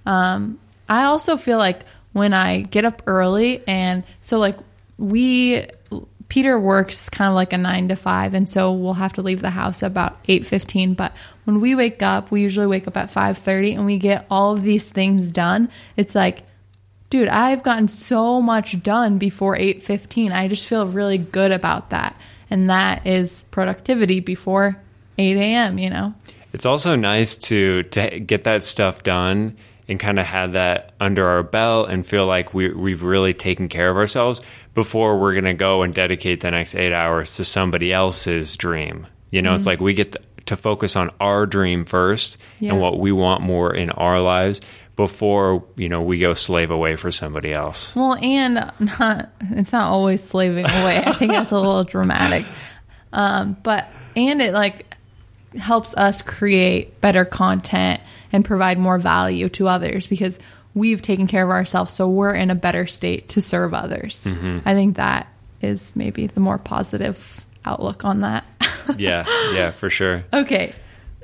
Um, 0.06 0.60
I 0.88 1.06
also 1.06 1.38
feel 1.38 1.58
like 1.58 1.82
when 2.14 2.34
I 2.34 2.62
get 2.62 2.86
up 2.86 3.04
early, 3.08 3.64
and 3.68 4.04
so 4.22 4.40
like 4.40 4.58
we, 4.98 5.66
Peter 6.28 6.60
works 6.60 7.10
kind 7.10 7.30
of 7.30 7.36
like 7.36 7.54
a 7.54 7.58
nine 7.58 7.88
to 7.90 7.96
five, 7.96 8.34
and 8.34 8.50
so 8.50 8.74
we'll 8.74 8.94
have 8.94 9.14
to 9.14 9.22
leave 9.22 9.42
the 9.42 9.52
house 9.52 9.84
about 9.84 10.18
eight 10.28 10.46
fifteen. 10.46 10.96
But 10.96 11.14
when 11.46 11.62
we 11.62 11.76
wake 11.76 12.02
up, 12.02 12.32
we 12.32 12.42
usually 12.42 12.68
wake 12.68 12.88
up 12.88 12.98
at 12.98 13.12
five 13.12 13.38
thirty, 13.38 13.74
and 13.74 13.86
we 13.86 13.98
get 13.98 14.26
all 14.30 14.54
of 14.54 14.64
these 14.64 14.90
things 14.90 15.32
done. 15.32 15.70
It's 15.96 16.16
like, 16.16 16.44
dude, 17.10 17.28
I've 17.28 17.64
gotten 17.64 17.88
so 17.88 18.42
much 18.42 18.82
done 18.84 19.18
before 19.18 19.56
eight 19.56 19.84
fifteen. 19.84 20.32
I 20.32 20.48
just 20.48 20.68
feel 20.68 20.88
really 20.88 21.18
good 21.18 21.52
about 21.52 21.90
that, 21.92 22.16
and 22.50 22.70
that 22.70 23.06
is 23.06 23.44
productivity 23.52 24.20
before 24.20 24.78
eight 25.18 25.38
a.m. 25.38 25.78
You 25.78 25.90
know. 25.90 26.14
It's 26.54 26.66
also 26.66 26.96
nice 26.96 27.36
to 27.50 27.84
to 27.84 28.20
get 28.20 28.46
that 28.46 28.64
stuff 28.64 29.04
done 29.04 29.58
and 29.88 30.00
kind 30.00 30.20
of 30.20 30.26
have 30.26 30.54
that 30.54 30.94
under 31.00 31.28
our 31.28 31.44
belt 31.44 31.90
and 31.90 32.06
feel 32.06 32.26
like 32.26 32.54
we 32.54 32.72
we've 32.72 33.04
really 33.04 33.34
taken 33.34 33.68
care 33.68 33.90
of 33.90 33.98
ourselves 33.98 34.42
before 34.74 35.18
we're 35.20 35.34
going 35.34 35.46
to 35.46 35.54
go 35.54 35.82
and 35.82 35.94
dedicate 35.94 36.42
the 36.42 36.52
next 36.52 36.76
8 36.76 36.94
hours 36.94 37.36
to 37.36 37.44
somebody 37.44 37.92
else's 37.92 38.56
dream. 38.56 39.08
You 39.32 39.42
know, 39.42 39.54
it's 39.56 39.64
mm-hmm. 39.64 39.72
like 39.72 39.82
we 39.82 39.94
get 39.96 40.12
to, 40.14 40.22
to 40.46 40.56
focus 40.56 40.96
on 40.96 41.10
our 41.20 41.46
dream 41.46 41.86
first 41.86 42.38
Yeah. 42.60 42.72
and 42.74 42.82
what 42.82 43.00
we 43.00 43.12
want 43.12 43.42
more 43.42 43.74
in 43.74 43.90
our 43.92 44.22
lives 44.22 44.62
before, 45.00 45.64
you 45.78 45.88
know, 45.88 46.02
we 46.02 46.20
go 46.20 46.34
slave 46.34 46.72
away 46.72 46.98
for 46.98 47.10
somebody 47.10 47.54
else. 47.54 47.96
Well, 47.96 48.16
and 48.16 48.56
not 48.56 49.30
it's 49.52 49.72
not 49.72 49.90
always 49.90 50.22
slaving 50.22 50.66
away. 50.66 51.02
I 51.06 51.14
think 51.14 51.32
that's 51.32 51.52
a 51.52 51.56
little 51.56 51.86
dramatic. 51.86 52.46
Um, 53.14 53.56
but 53.64 53.88
and 54.18 54.42
it 54.42 54.54
like 54.54 54.94
helps 55.58 55.96
us 55.96 56.22
create 56.22 57.00
better 57.00 57.24
content 57.24 58.02
and 58.34 58.44
provide 58.44 58.78
more 58.78 59.00
value 59.00 59.48
to 59.48 59.70
others 59.70 60.06
because 60.06 60.38
we've 60.74 61.02
taken 61.02 61.28
care 61.28 61.46
of 61.46 61.50
ourselves 61.50 61.94
so 61.94 62.10
we're 62.10 62.34
in 62.36 62.50
a 62.50 62.56
better 62.56 62.86
state 62.86 63.30
to 63.30 63.40
serve 63.40 63.74
others. 63.74 64.28
I 64.28 64.74
think 64.74 64.98
that 64.98 65.28
is 65.62 65.96
maybe 65.96 66.28
the 66.28 66.42
more 66.42 66.58
positive 66.58 67.46
outlook 67.64 68.04
on 68.04 68.20
that. 68.22 68.44
Yeah, 68.98 69.24
yeah, 69.54 69.70
for 69.70 69.90
sure. 69.92 70.26
Okay. 70.34 70.74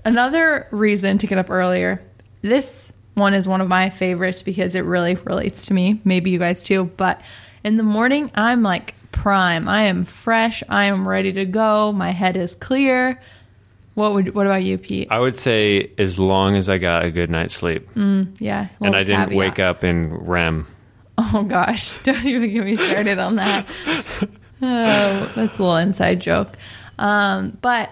Another 0.05 0.67
reason 0.69 1.17
to 1.17 1.25
get 1.25 1.39
up 1.39 1.49
earlier. 1.49 1.99
This 2.43 2.91
one 3.15 3.33
is 3.33 3.47
one 3.47 3.61
of 3.61 3.67
my 3.67 3.89
favorites 3.89 4.43
because 4.43 4.75
it 4.75 4.81
really 4.85 5.15
relates 5.15 5.65
to 5.67 5.73
me. 5.73 5.99
Maybe 6.03 6.29
you 6.31 6.39
guys 6.39 6.61
too. 6.63 6.85
But 6.97 7.19
in 7.63 7.77
the 7.77 7.83
morning, 7.83 8.29
I'm 8.35 8.61
like 8.61 8.93
prime. 9.11 9.67
I 9.67 9.83
am 9.83 10.05
fresh. 10.05 10.61
I 10.69 10.85
am 10.85 11.07
ready 11.07 11.33
to 11.33 11.45
go. 11.45 11.91
My 11.91 12.11
head 12.11 12.37
is 12.37 12.53
clear. 12.55 13.19
What 13.93 14.13
would? 14.13 14.35
What 14.35 14.45
about 14.45 14.63
you, 14.63 14.77
Pete? 14.77 15.07
I 15.09 15.19
would 15.19 15.35
say 15.37 15.89
as 15.97 16.19
long 16.19 16.55
as 16.57 16.69
I 16.69 16.77
got 16.77 17.05
a 17.05 17.11
good 17.11 17.29
night's 17.31 17.53
sleep 17.55 17.87
Yeah. 17.95 18.67
and 18.81 18.93
I 18.95 19.03
didn't 19.03 19.29
caveat. 19.29 19.37
wake 19.37 19.59
up 19.59 19.83
in 19.85 20.13
REM. 20.13 20.67
Oh 21.17 21.43
gosh, 21.47 21.97
don't 22.03 22.25
even 22.25 22.53
get 22.53 22.65
me 22.65 22.75
started 22.75 23.19
on 23.19 23.37
that. 23.37 23.65
Oh, 24.61 25.31
that's 25.35 25.59
a 25.59 25.61
little 25.63 25.75
inside 25.75 26.21
joke. 26.21 26.57
Um, 26.97 27.57
but 27.61 27.91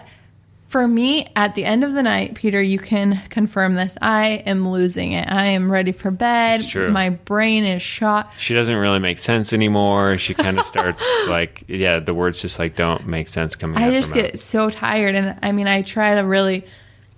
for 0.74 0.88
me, 0.88 1.28
at 1.36 1.54
the 1.54 1.64
end 1.64 1.84
of 1.84 1.94
the 1.94 2.02
night, 2.02 2.34
Peter, 2.34 2.60
you 2.60 2.80
can 2.80 3.20
confirm 3.28 3.76
this. 3.76 3.96
I 4.02 4.42
am 4.44 4.68
losing 4.68 5.12
it. 5.12 5.28
I 5.30 5.46
am 5.46 5.70
ready 5.70 5.92
for 5.92 6.10
bed. 6.10 6.58
It's 6.58 6.68
true. 6.68 6.90
My 6.90 7.10
brain 7.10 7.62
is 7.62 7.80
shot. 7.80 8.34
she 8.38 8.54
doesn't 8.54 8.74
really 8.76 8.98
make 8.98 9.18
sense 9.20 9.52
anymore. 9.52 10.18
She 10.18 10.34
kind 10.34 10.58
of 10.58 10.66
starts 10.74 11.08
like, 11.28 11.62
yeah, 11.68 12.00
the 12.00 12.12
words 12.12 12.42
just 12.42 12.58
like 12.58 12.74
don't 12.74 13.06
make 13.06 13.28
sense 13.28 13.54
coming. 13.54 13.80
Out. 13.80 13.88
I 13.88 13.92
just 13.92 14.12
get 14.12 14.40
so 14.40 14.68
tired, 14.68 15.14
and 15.14 15.38
I 15.44 15.52
mean, 15.52 15.68
I 15.68 15.82
try 15.82 16.16
to 16.16 16.22
really 16.22 16.66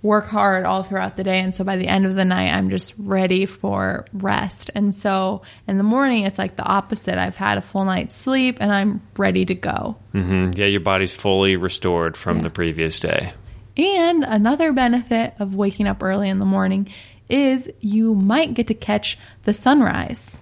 work 0.03 0.27
hard 0.27 0.67
all 0.67 0.83
throughout 0.83 1.17
the 1.17 1.25
day, 1.25 1.41
and 1.41 1.57
so 1.57 1.65
by 1.65 1.77
the 1.77 1.89
end 1.89 2.05
of 2.05 2.15
the 2.15 2.27
night, 2.27 2.53
I'm 2.53 2.69
just 2.69 2.93
ready 2.99 3.47
for 3.47 4.05
rest. 4.13 4.71
And 4.75 4.95
so 4.95 5.41
in 5.67 5.79
the 5.79 5.83
morning, 5.83 6.25
it's 6.25 6.39
like 6.39 6.57
the 6.57 6.63
opposite. 6.67 7.17
I've 7.19 7.39
had 7.39 7.57
a 7.57 7.63
full 7.63 7.87
night's 7.87 8.15
sleep, 8.17 8.59
and 8.61 8.71
I'm 8.71 9.01
ready 9.17 9.47
to 9.47 9.55
go. 9.55 9.97
Mhm. 10.15 10.57
Yeah, 10.59 10.67
your 10.67 10.81
body's 10.81 11.17
fully 11.17 11.57
restored 11.57 12.19
from 12.19 12.37
Yeah. 12.37 12.43
the 12.43 12.51
previous 12.51 13.01
day. 13.01 13.33
And 13.77 14.25
another 14.25 14.73
benefit 14.73 15.35
of 15.39 15.55
waking 15.55 15.87
up 15.87 16.03
early 16.03 16.29
in 16.29 16.39
the 16.39 16.47
morning 16.47 16.89
is 17.29 17.71
you 17.81 18.15
might 18.15 18.55
get 18.55 18.69
to 18.69 18.75
catch 18.75 19.19
the 19.45 19.53
sunrise. 19.53 20.37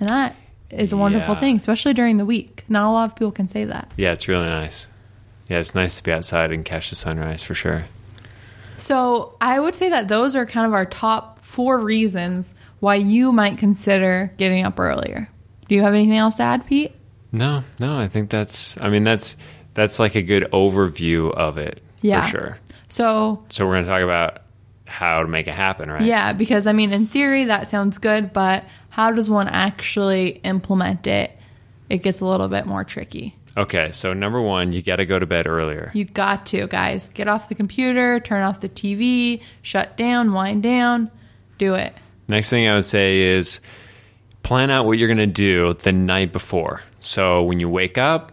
And 0.00 0.08
that 0.08 0.34
is 0.70 0.92
a 0.92 0.96
wonderful 0.96 1.34
Yeah. 1.34 1.40
thing, 1.40 1.56
especially 1.56 1.94
during 1.94 2.16
the 2.16 2.24
week. 2.24 2.64
Not 2.68 2.88
a 2.88 2.90
lot 2.92 3.04
of 3.04 3.16
people 3.16 3.32
can 3.32 3.46
say 3.48 3.64
that. 3.64 3.90
Yeah, 3.96 4.12
it's 4.12 4.26
really 4.28 4.48
nice. 4.48 4.88
Yeah, 5.48 5.58
it's 5.58 5.74
nice 5.74 5.96
to 5.96 6.02
be 6.02 6.12
outside 6.12 6.52
and 6.52 6.64
catch 6.64 6.90
the 6.90 6.96
sunrise 6.96 7.42
for 7.42 7.54
sure. 7.54 7.84
So 8.78 9.34
I 9.40 9.60
would 9.60 9.74
say 9.74 9.90
that 9.90 10.08
those 10.08 10.34
are 10.34 10.46
kind 10.46 10.66
of 10.66 10.72
our 10.72 10.86
top 10.86 11.44
four 11.44 11.78
reasons 11.78 12.54
why 12.80 12.94
you 12.94 13.32
might 13.32 13.58
consider 13.58 14.32
getting 14.38 14.64
up 14.64 14.78
earlier. 14.80 15.28
Do 15.68 15.74
you 15.74 15.82
have 15.82 15.92
anything 15.92 16.16
else 16.16 16.36
to 16.36 16.44
add, 16.44 16.66
Pete? 16.66 16.94
No, 17.32 17.62
no, 17.78 17.98
I 17.98 18.08
think 18.08 18.30
that's. 18.30 18.80
I 18.80 18.88
mean, 18.88 19.02
that's 19.02 19.36
that's 19.74 19.98
like 19.98 20.14
a 20.14 20.22
good 20.22 20.44
overview 20.52 21.30
of 21.32 21.58
it 21.58 21.80
Yeah. 22.00 22.22
for 22.22 22.28
sure. 22.28 22.58
So 22.90 23.44
So 23.48 23.66
we're 23.66 23.74
going 23.74 23.84
to 23.86 23.90
talk 23.90 24.02
about 24.02 24.42
how 24.86 25.22
to 25.22 25.28
make 25.28 25.46
it 25.46 25.54
happen, 25.54 25.90
right? 25.90 26.02
Yeah, 26.02 26.32
because 26.32 26.66
I 26.66 26.72
mean, 26.72 26.92
in 26.92 27.06
theory, 27.06 27.44
that 27.44 27.68
sounds 27.68 27.98
good, 27.98 28.32
but 28.32 28.64
how 28.90 29.12
does 29.12 29.30
one 29.30 29.48
actually 29.48 30.40
implement 30.42 31.06
it? 31.06 31.36
It 31.88 32.02
gets 32.02 32.20
a 32.20 32.26
little 32.26 32.48
bit 32.48 32.66
more 32.66 32.84
tricky. 32.84 33.34
Okay, 33.56 33.90
so 33.92 34.12
number 34.12 34.40
one, 34.40 34.72
you 34.72 34.82
got 34.82 34.96
to 34.96 35.06
go 35.06 35.18
to 35.18 35.26
bed 35.26 35.46
earlier. 35.46 35.90
You 35.94 36.04
got 36.04 36.46
to, 36.46 36.66
guys. 36.66 37.08
Get 37.08 37.26
off 37.26 37.48
the 37.48 37.54
computer, 37.54 38.20
turn 38.20 38.42
off 38.42 38.60
the 38.60 38.68
TV, 38.68 39.42
shut 39.62 39.96
down, 39.96 40.32
wind 40.32 40.62
down, 40.62 41.10
do 41.58 41.74
it. 41.74 41.94
Next 42.28 42.50
thing 42.50 42.68
I 42.68 42.74
would 42.74 42.84
say 42.84 43.22
is 43.22 43.60
plan 44.42 44.70
out 44.70 44.86
what 44.86 44.98
you're 44.98 45.08
going 45.08 45.18
to 45.18 45.26
do 45.26 45.74
the 45.74 45.92
night 45.92 46.32
before. 46.32 46.82
So 47.00 47.42
when 47.42 47.58
you 47.58 47.68
wake 47.68 47.98
up, 47.98 48.32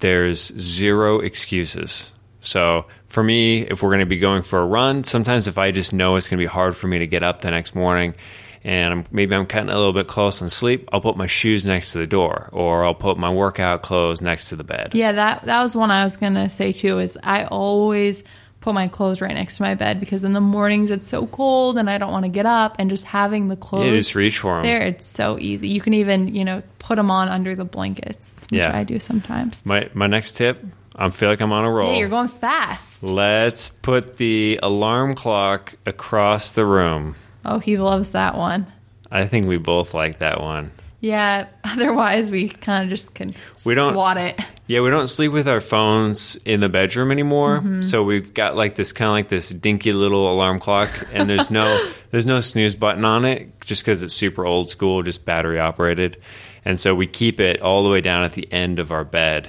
there's 0.00 0.52
zero 0.58 1.20
excuses. 1.20 2.12
So 2.40 2.86
for 3.16 3.22
me, 3.22 3.62
if 3.62 3.82
we're 3.82 3.88
going 3.88 4.00
to 4.00 4.04
be 4.06 4.18
going 4.18 4.42
for 4.42 4.58
a 4.60 4.66
run, 4.66 5.02
sometimes 5.02 5.48
if 5.48 5.56
I 5.56 5.70
just 5.70 5.94
know 5.94 6.16
it's 6.16 6.28
going 6.28 6.36
to 6.36 6.42
be 6.42 6.46
hard 6.46 6.76
for 6.76 6.86
me 6.86 6.98
to 6.98 7.06
get 7.06 7.22
up 7.22 7.40
the 7.40 7.50
next 7.50 7.74
morning 7.74 8.14
and 8.62 8.92
I'm, 8.92 9.04
maybe 9.10 9.34
I'm 9.34 9.46
cutting 9.46 9.70
a 9.70 9.74
little 9.74 9.94
bit 9.94 10.06
close 10.06 10.42
on 10.42 10.50
sleep, 10.50 10.86
I'll 10.92 11.00
put 11.00 11.16
my 11.16 11.26
shoes 11.26 11.64
next 11.64 11.92
to 11.92 11.98
the 11.98 12.06
door 12.06 12.50
or 12.52 12.84
I'll 12.84 12.94
put 12.94 13.16
my 13.16 13.30
workout 13.32 13.80
clothes 13.80 14.20
next 14.20 14.50
to 14.50 14.56
the 14.56 14.64
bed. 14.64 14.90
Yeah, 14.92 15.12
that 15.12 15.44
that 15.46 15.62
was 15.62 15.74
one 15.74 15.90
I 15.90 16.04
was 16.04 16.18
gonna 16.18 16.50
say 16.50 16.72
too. 16.72 16.98
Is 16.98 17.16
I 17.22 17.44
always 17.44 18.22
put 18.60 18.74
my 18.74 18.88
clothes 18.88 19.22
right 19.22 19.32
next 19.34 19.56
to 19.56 19.62
my 19.62 19.74
bed 19.76 19.98
because 19.98 20.22
in 20.22 20.34
the 20.34 20.40
mornings 20.40 20.90
it's 20.90 21.08
so 21.08 21.26
cold 21.26 21.78
and 21.78 21.88
I 21.88 21.96
don't 21.96 22.12
want 22.12 22.24
to 22.26 22.30
get 22.30 22.44
up 22.44 22.76
and 22.78 22.90
just 22.90 23.04
having 23.04 23.48
the 23.48 23.56
clothes 23.56 23.86
Yeah, 23.86 23.96
just 23.96 24.14
reach 24.14 24.38
for 24.40 24.58
'em. 24.58 24.62
there. 24.64 24.82
It's 24.82 25.06
so 25.06 25.38
easy. 25.38 25.68
You 25.68 25.80
can 25.80 25.94
even 25.94 26.34
you 26.34 26.44
know 26.44 26.62
put 26.80 26.96
them 26.96 27.10
on 27.10 27.28
under 27.30 27.54
the 27.54 27.64
blankets, 27.64 28.46
which 28.50 28.60
Yeah. 28.60 28.76
I 28.76 28.84
do 28.84 28.98
sometimes. 28.98 29.64
My, 29.64 29.88
my 29.94 30.06
next 30.06 30.36
tip, 30.36 30.62
I 30.96 31.10
feel 31.10 31.28
like 31.28 31.40
I'm 31.40 31.52
on 31.52 31.64
a 31.64 31.70
roll. 31.70 31.92
Yeah, 31.92 31.98
you're 31.98 32.08
going 32.08 32.28
fast. 32.28 33.02
Let's 33.02 33.68
put 33.68 34.16
the 34.16 34.58
alarm 34.62 35.14
clock 35.14 35.74
across 35.84 36.52
the 36.52 36.64
room. 36.64 37.16
Oh, 37.44 37.58
he 37.58 37.76
loves 37.76 38.12
that 38.12 38.36
one. 38.36 38.66
I 39.10 39.26
think 39.26 39.46
we 39.46 39.56
both 39.58 39.94
like 39.94 40.18
that 40.20 40.40
one. 40.40 40.70
Yeah. 41.00 41.46
Otherwise, 41.64 42.30
we 42.30 42.48
kind 42.48 42.84
of 42.84 42.90
just 42.90 43.14
can 43.14 43.28
We 43.64 43.74
don't- 43.74 43.92
swat 43.92 44.16
it. 44.16 44.40
Yeah, 44.68 44.80
we 44.80 44.90
don't 44.90 45.06
sleep 45.06 45.30
with 45.30 45.46
our 45.46 45.60
phones 45.60 46.34
in 46.44 46.58
the 46.58 46.68
bedroom 46.68 47.12
anymore. 47.12 47.58
Mm-hmm. 47.58 47.82
So 47.82 48.02
we've 48.02 48.34
got 48.34 48.56
like 48.56 48.74
this 48.74 48.92
kind 48.92 49.06
of 49.10 49.12
like 49.12 49.28
this 49.28 49.48
dinky 49.50 49.92
little 49.92 50.32
alarm 50.32 50.58
clock, 50.58 50.90
and 51.12 51.30
there's 51.30 51.52
no 51.52 51.88
there's 52.10 52.26
no 52.26 52.40
snooze 52.40 52.74
button 52.74 53.04
on 53.04 53.24
it, 53.24 53.60
just 53.60 53.82
because 53.84 54.02
it's 54.02 54.12
super 54.12 54.44
old 54.44 54.68
school, 54.68 55.02
just 55.04 55.24
battery 55.24 55.60
operated. 55.60 56.20
And 56.64 56.80
so 56.80 56.96
we 56.96 57.06
keep 57.06 57.38
it 57.38 57.60
all 57.60 57.84
the 57.84 57.90
way 57.90 58.00
down 58.00 58.24
at 58.24 58.32
the 58.32 58.52
end 58.52 58.80
of 58.80 58.90
our 58.90 59.04
bed. 59.04 59.48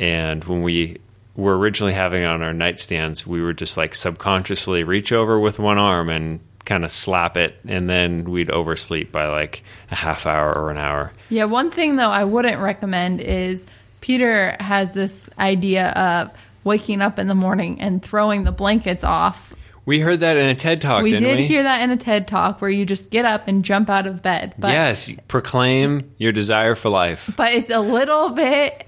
And 0.00 0.42
when 0.44 0.62
we 0.62 0.96
were 1.36 1.56
originally 1.58 1.92
having 1.92 2.22
it 2.22 2.26
on 2.26 2.42
our 2.42 2.52
nightstands, 2.52 3.26
we 3.26 3.42
would 3.42 3.58
just 3.58 3.76
like 3.76 3.94
subconsciously 3.94 4.82
reach 4.82 5.12
over 5.12 5.38
with 5.38 5.58
one 5.58 5.78
arm 5.78 6.08
and 6.08 6.40
kind 6.64 6.84
of 6.84 6.90
slap 6.90 7.36
it, 7.36 7.58
and 7.68 7.88
then 7.88 8.24
we'd 8.24 8.50
oversleep 8.50 9.12
by 9.12 9.26
like 9.28 9.62
a 9.90 9.94
half 9.94 10.24
hour 10.26 10.52
or 10.54 10.70
an 10.70 10.78
hour. 10.78 11.12
Yeah, 11.28 11.44
one 11.44 11.70
thing 11.70 11.96
though 11.96 12.08
I 12.10 12.24
wouldn't 12.24 12.60
recommend 12.60 13.20
is 13.20 13.66
Peter 14.00 14.56
has 14.58 14.92
this 14.94 15.28
idea 15.38 15.90
of 15.90 16.30
waking 16.64 17.02
up 17.02 17.18
in 17.18 17.26
the 17.26 17.34
morning 17.34 17.80
and 17.80 18.02
throwing 18.02 18.44
the 18.44 18.52
blankets 18.52 19.04
off. 19.04 19.52
We 19.86 20.00
heard 20.00 20.20
that 20.20 20.36
in 20.36 20.48
a 20.48 20.54
TED 20.54 20.80
talk, 20.82 21.02
We 21.02 21.10
didn't 21.10 21.24
did 21.26 21.38
we? 21.38 21.46
hear 21.46 21.62
that 21.64 21.80
in 21.82 21.90
a 21.90 21.96
TED 21.96 22.28
talk 22.28 22.60
where 22.60 22.70
you 22.70 22.86
just 22.86 23.10
get 23.10 23.24
up 23.24 23.48
and 23.48 23.64
jump 23.64 23.90
out 23.90 24.06
of 24.06 24.22
bed. 24.22 24.54
But 24.58 24.72
yes, 24.72 25.10
proclaim 25.28 26.12
your 26.18 26.32
desire 26.32 26.74
for 26.74 26.88
life. 26.90 27.32
but 27.36 27.52
it's 27.54 27.70
a 27.70 27.80
little 27.80 28.30
bit 28.30 28.86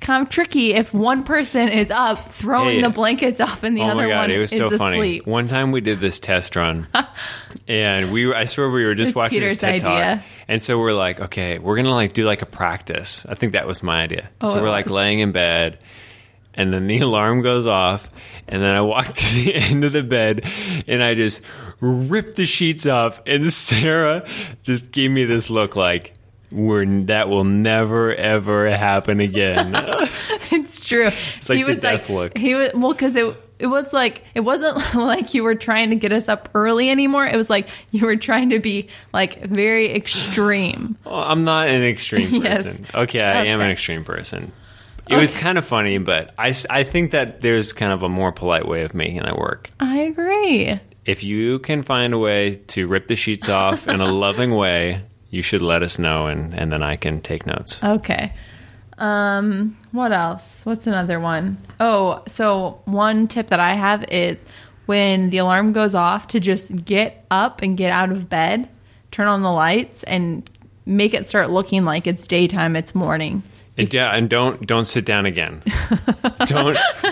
kind 0.00 0.22
of 0.24 0.30
tricky 0.30 0.72
if 0.74 0.92
one 0.94 1.24
person 1.24 1.68
is 1.68 1.90
up 1.90 2.18
throwing 2.30 2.76
Hey. 2.76 2.82
the 2.82 2.90
blankets 2.90 3.40
off 3.40 3.62
and 3.62 3.76
the 3.76 3.82
oh 3.82 3.86
other 3.88 4.04
my 4.04 4.08
god, 4.08 4.20
one 4.22 4.30
it 4.30 4.38
was 4.38 4.52
is 4.52 4.58
so 4.58 4.70
funny. 4.76 4.96
asleep. 4.96 5.26
One 5.26 5.46
time 5.46 5.72
we 5.72 5.80
did 5.80 5.98
this 6.00 6.20
test 6.20 6.56
run, 6.56 6.86
and 7.68 8.12
we 8.12 8.32
I 8.32 8.44
swear 8.44 8.70
we 8.70 8.84
were 8.84 8.94
just 8.94 9.10
It's 9.10 9.16
watching 9.16 9.38
Peter's 9.40 9.52
this 9.54 9.60
TED 9.60 9.74
idea. 9.86 10.16
talk, 10.16 10.24
and 10.48 10.60
so 10.62 10.78
we're 10.78 10.92
like, 10.94 11.20
okay, 11.20 11.58
we're 11.58 11.76
gonna 11.76 11.94
like 11.94 12.12
do 12.12 12.24
like 12.24 12.42
a 12.42 12.46
practice. 12.46 13.26
I 13.26 13.34
think 13.34 13.52
that 13.52 13.66
was 13.66 13.82
my 13.82 14.02
idea. 14.02 14.30
Oh, 14.40 14.52
so 14.52 14.62
we're 14.62 14.70
like 14.70 14.90
laying 14.90 15.20
in 15.20 15.32
bed. 15.32 15.78
And 16.52 16.74
then 16.74 16.88
the 16.88 16.98
alarm 17.02 17.42
goes 17.42 17.66
off, 17.68 18.08
and 18.48 18.60
then 18.60 18.74
I 18.74 18.80
walk 18.80 19.04
to 19.14 19.34
the 19.36 19.54
end 19.54 19.84
of 19.84 19.92
the 19.92 20.02
bed, 20.02 20.42
and 20.88 21.00
I 21.02 21.14
just 21.14 21.42
rip 21.80 22.34
the 22.34 22.44
sheets 22.44 22.86
off. 22.86 23.20
And 23.24 23.52
Sarah 23.52 24.26
just 24.64 24.90
gave 24.90 25.12
me 25.12 25.24
this 25.26 25.48
look 25.48 25.76
like, 25.76 26.12
"We're 26.50 26.86
that 27.06 27.28
will 27.28 27.44
never 27.44 28.14
ever 28.14 28.70
happen 28.70 29.20
again." 29.20 29.74
It's 30.52 30.84
true. 30.86 31.06
It's 31.36 31.48
like 31.48 31.56
he 31.58 31.62
the 31.62 31.70
was 31.70 31.80
death 31.80 32.08
like, 32.10 32.34
look. 32.34 32.38
He 32.38 32.54
was 32.54 32.70
well 32.74 32.92
because 32.92 33.14
it 33.16 33.36
it 33.60 33.66
was 33.68 33.92
like 33.92 34.24
it 34.34 34.40
wasn't 34.40 34.94
like 34.94 35.32
you 35.32 35.42
were 35.44 35.54
trying 35.54 35.90
to 35.90 35.96
get 35.96 36.12
us 36.12 36.28
up 36.28 36.48
early 36.54 36.90
anymore. 36.90 37.24
It 37.26 37.36
was 37.36 37.48
like 37.50 37.68
you 37.92 38.04
were 38.06 38.16
trying 38.16 38.50
to 38.50 38.58
be 38.58 38.88
like 39.12 39.42
very 39.44 39.94
extreme. 39.94 40.96
Well, 41.04 41.22
I'm 41.24 41.44
not 41.44 41.68
an 41.68 41.82
extreme 41.82 42.28
Yes. 42.42 42.64
person. 42.64 42.86
Okay, 42.94 43.20
I 43.22 43.44
am 43.46 43.60
an 43.60 43.70
extreme 43.70 44.04
person. 44.04 44.52
It 45.08 45.16
was 45.16 45.34
kind 45.34 45.58
of 45.58 45.64
funny, 45.64 45.98
but 45.98 46.32
I, 46.38 46.54
I 46.68 46.84
think 46.84 47.10
that 47.12 47.40
there's 47.40 47.72
kind 47.72 47.92
of 47.92 48.04
a 48.04 48.08
more 48.08 48.30
polite 48.30 48.68
way 48.68 48.82
of 48.82 48.94
making 48.94 49.22
that 49.22 49.36
work. 49.36 49.68
I 49.80 49.98
agree. 50.02 50.78
If 51.04 51.24
you 51.24 51.58
can 51.58 51.82
find 51.82 52.14
a 52.14 52.18
way 52.18 52.56
to 52.68 52.86
rip 52.86 53.08
the 53.08 53.16
sheets 53.16 53.48
off 53.48 53.88
in 53.88 54.00
a 54.00 54.06
loving 54.06 54.52
way, 54.54 55.02
you 55.30 55.42
should 55.42 55.62
let 55.62 55.82
us 55.82 55.98
know, 55.98 56.26
and, 56.26 56.52
and 56.54 56.72
then 56.72 56.82
I 56.82 56.96
can 56.96 57.20
take 57.20 57.46
notes. 57.46 57.82
Okay. 57.82 58.32
Um, 58.98 59.78
what 59.92 60.12
else? 60.12 60.66
What's 60.66 60.86
another 60.86 61.18
one? 61.18 61.58
Oh, 61.78 62.22
so 62.26 62.82
one 62.84 63.28
tip 63.28 63.46
that 63.48 63.60
I 63.60 63.74
have 63.74 64.04
is 64.10 64.38
when 64.86 65.30
the 65.30 65.38
alarm 65.38 65.72
goes 65.72 65.94
off 65.94 66.28
to 66.28 66.40
just 66.40 66.84
get 66.84 67.24
up 67.30 67.62
and 67.62 67.76
get 67.76 67.92
out 67.92 68.10
of 68.10 68.28
bed, 68.28 68.68
turn 69.10 69.28
on 69.28 69.42
the 69.42 69.52
lights 69.52 70.02
and 70.02 70.48
make 70.84 71.14
it 71.14 71.24
start 71.26 71.48
looking 71.48 71.84
like 71.84 72.06
it's 72.06 72.26
daytime, 72.26 72.76
it's 72.76 72.94
morning. 72.94 73.42
And, 73.78 73.92
yeah, 73.94 74.14
and 74.14 74.28
don't 74.28 74.66
don't 74.66 74.84
sit 74.84 75.04
down 75.06 75.26
again. 75.26 75.62
don't. 76.46 76.74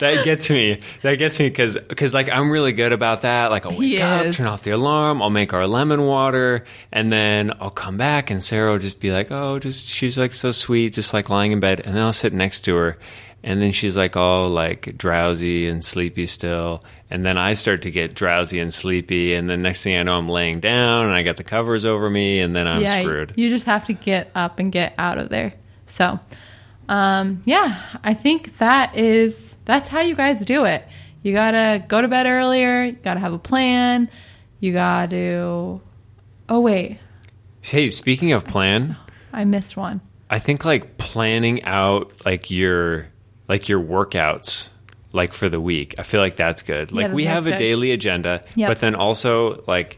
that 0.00 0.22
gets 0.24 0.50
me. 0.50 0.80
That 1.02 1.16
gets 1.16 1.38
me 1.40 1.48
because 1.48 1.76
because 1.78 2.12
like 2.14 2.30
I'm 2.30 2.50
really 2.50 2.72
good 2.72 2.92
about 2.92 3.22
that. 3.22 3.50
Like 3.50 3.64
I'll 3.64 3.72
wake 3.72 3.80
He 3.80 4.00
up, 4.02 4.26
is. 4.26 4.36
turn 4.36 4.46
off 4.46 4.62
the 4.64 4.72
alarm, 4.72 5.22
I'll 5.22 5.30
make 5.30 5.52
our 5.52 5.66
lemon 5.66 6.04
water, 6.04 6.64
and 6.92 7.12
then 7.12 7.52
I'll 7.60 7.70
come 7.70 7.96
back 7.96 8.30
and 8.30 8.42
Sarah 8.42 8.72
will 8.72 8.78
just 8.78 9.00
be 9.00 9.10
like, 9.10 9.30
"Oh, 9.30 9.58
just 9.58 9.86
she's 9.88 10.18
like 10.18 10.34
so 10.34 10.52
sweet, 10.52 10.92
just 10.94 11.14
like 11.14 11.30
lying 11.30 11.52
in 11.52 11.60
bed," 11.60 11.80
and 11.80 11.94
then 11.94 12.02
I'll 12.02 12.12
sit 12.12 12.32
next 12.32 12.60
to 12.60 12.74
her. 12.76 12.98
And 13.44 13.62
then 13.62 13.70
she's 13.72 13.96
like 13.96 14.16
all 14.16 14.50
like 14.50 14.98
drowsy 14.98 15.68
and 15.68 15.82
sleepy 15.84 16.26
still. 16.26 16.82
And 17.08 17.24
then 17.24 17.38
I 17.38 17.54
start 17.54 17.82
to 17.82 17.90
get 17.90 18.12
drowsy 18.14 18.58
and 18.58 18.74
sleepy. 18.74 19.32
And 19.34 19.48
then 19.48 19.62
next 19.62 19.84
thing 19.84 19.96
I 19.96 20.02
know, 20.02 20.18
I'm 20.18 20.28
laying 20.28 20.58
down 20.58 21.06
and 21.06 21.14
I 21.14 21.22
got 21.22 21.36
the 21.36 21.44
covers 21.44 21.84
over 21.84 22.10
me. 22.10 22.40
And 22.40 22.54
then 22.54 22.66
I'm 22.66 22.82
yeah, 22.82 23.00
screwed. 23.00 23.32
you 23.36 23.48
just 23.48 23.64
have 23.66 23.84
to 23.86 23.92
get 23.92 24.30
up 24.34 24.58
and 24.58 24.72
get 24.72 24.92
out 24.98 25.18
of 25.18 25.28
there. 25.28 25.54
So, 25.88 26.20
um, 26.88 27.42
yeah, 27.44 27.80
I 28.04 28.14
think 28.14 28.58
that 28.58 28.96
is 28.96 29.56
that's 29.64 29.88
how 29.88 30.00
you 30.00 30.14
guys 30.14 30.44
do 30.44 30.64
it. 30.64 30.84
You 31.22 31.32
gotta 31.32 31.84
go 31.88 32.00
to 32.00 32.08
bed 32.08 32.26
earlier. 32.26 32.84
You 32.84 32.92
gotta 32.92 33.20
have 33.20 33.32
a 33.32 33.38
plan. 33.38 34.08
You 34.60 34.72
gotta. 34.72 35.80
Oh 36.50 36.60
wait, 36.60 36.98
Hey, 37.60 37.90
speaking 37.90 38.32
of 38.32 38.46
plan, 38.46 38.96
I 39.32 39.44
missed 39.44 39.76
one. 39.76 40.00
I 40.30 40.38
think 40.38 40.64
like 40.64 40.96
planning 40.96 41.64
out 41.64 42.12
like 42.24 42.50
your 42.50 43.08
like 43.48 43.68
your 43.68 43.80
workouts 43.82 44.70
like 45.12 45.32
for 45.34 45.48
the 45.48 45.60
week. 45.60 45.94
I 45.98 46.02
feel 46.04 46.20
like 46.20 46.36
that's 46.36 46.62
good. 46.62 46.92
Like 46.92 47.08
Yeah, 47.08 47.12
we 47.14 47.24
that's 47.24 47.34
have 47.34 47.46
a 47.46 47.50
good. 47.50 47.58
daily 47.58 47.92
agenda, 47.92 48.42
Yep. 48.56 48.68
but 48.68 48.80
then 48.80 48.94
also 48.94 49.62
like 49.66 49.97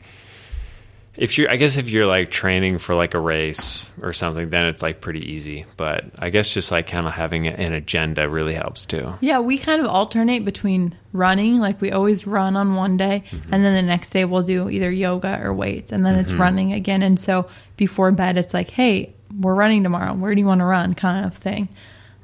if 1.21 1.37
you're 1.37 1.51
I 1.51 1.57
guess 1.57 1.77
if 1.77 1.91
you're 1.91 2.07
like 2.07 2.31
training 2.31 2.79
for 2.79 2.95
like 2.95 3.13
a 3.13 3.21
race 3.21 3.87
or 4.01 4.15
something, 4.15 4.49
then 4.49 4.65
it's 4.65 4.81
like 4.81 5.03
pretty 5.03 5.31
easy. 5.33 5.67
But 5.77 6.07
I 6.19 6.31
guess 6.31 6.53
just 6.53 6.73
like 6.73 6.87
kind 6.87 7.07
of 7.07 7.13
having 7.13 7.47
an 7.47 7.75
agenda 7.75 8.27
really 8.27 8.55
helps 8.55 8.87
too. 8.87 9.13
Yeah, 9.21 9.41
we 9.41 9.59
kind 9.59 9.83
of 9.83 9.87
alternate 9.87 10.47
between 10.47 10.95
running. 11.13 11.61
Like 11.61 11.79
we 11.83 11.93
always 11.93 12.27
run 12.27 12.57
on 12.57 12.75
one 12.75 12.97
day, 12.97 13.25
and 13.33 13.63
then 13.63 13.75
the 13.75 13.83
next 13.83 14.11
day 14.11 14.25
we'll 14.25 14.43
do 14.43 14.71
either 14.71 14.91
yoga 14.91 15.39
or 15.43 15.53
weights, 15.53 15.93
and 15.93 16.07
then 16.07 16.17
it's 16.17 16.33
running 16.33 16.73
again. 16.73 17.03
And 17.03 17.21
so 17.21 17.49
before 17.77 18.11
bed, 18.13 18.39
it's 18.39 18.55
like, 18.55 18.71
hey, 18.71 19.13
we're 19.39 19.55
running 19.55 19.83
tomorrow. 19.83 20.15
Where 20.15 20.35
do 20.35 20.41
you 20.41 20.47
want 20.47 20.61
to 20.61 20.65
run? 20.65 20.95
Kind 20.95 21.27
of 21.27 21.37
thing. 21.37 21.69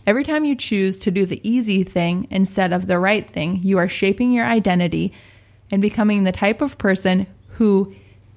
Every 0.07 0.25
time 0.25 0.45
you 0.45 0.57
choose 0.57 0.99
to 1.01 1.11
do 1.11 1.27
the 1.27 1.41
easy 1.49 1.85
thing 1.85 2.27
instead 2.31 2.73
of 2.73 2.87
the 2.87 2.99
right 2.99 3.29
thing, 3.29 3.61
you 3.63 3.79
are 3.79 3.89
shaping 3.89 4.33
your 4.33 4.47
identity 4.47 5.13
and 5.71 5.83
becoming 5.83 6.25
the 6.25 6.33
type 6.33 6.61
of 6.61 6.79
person 6.79 7.27
who 7.51 7.95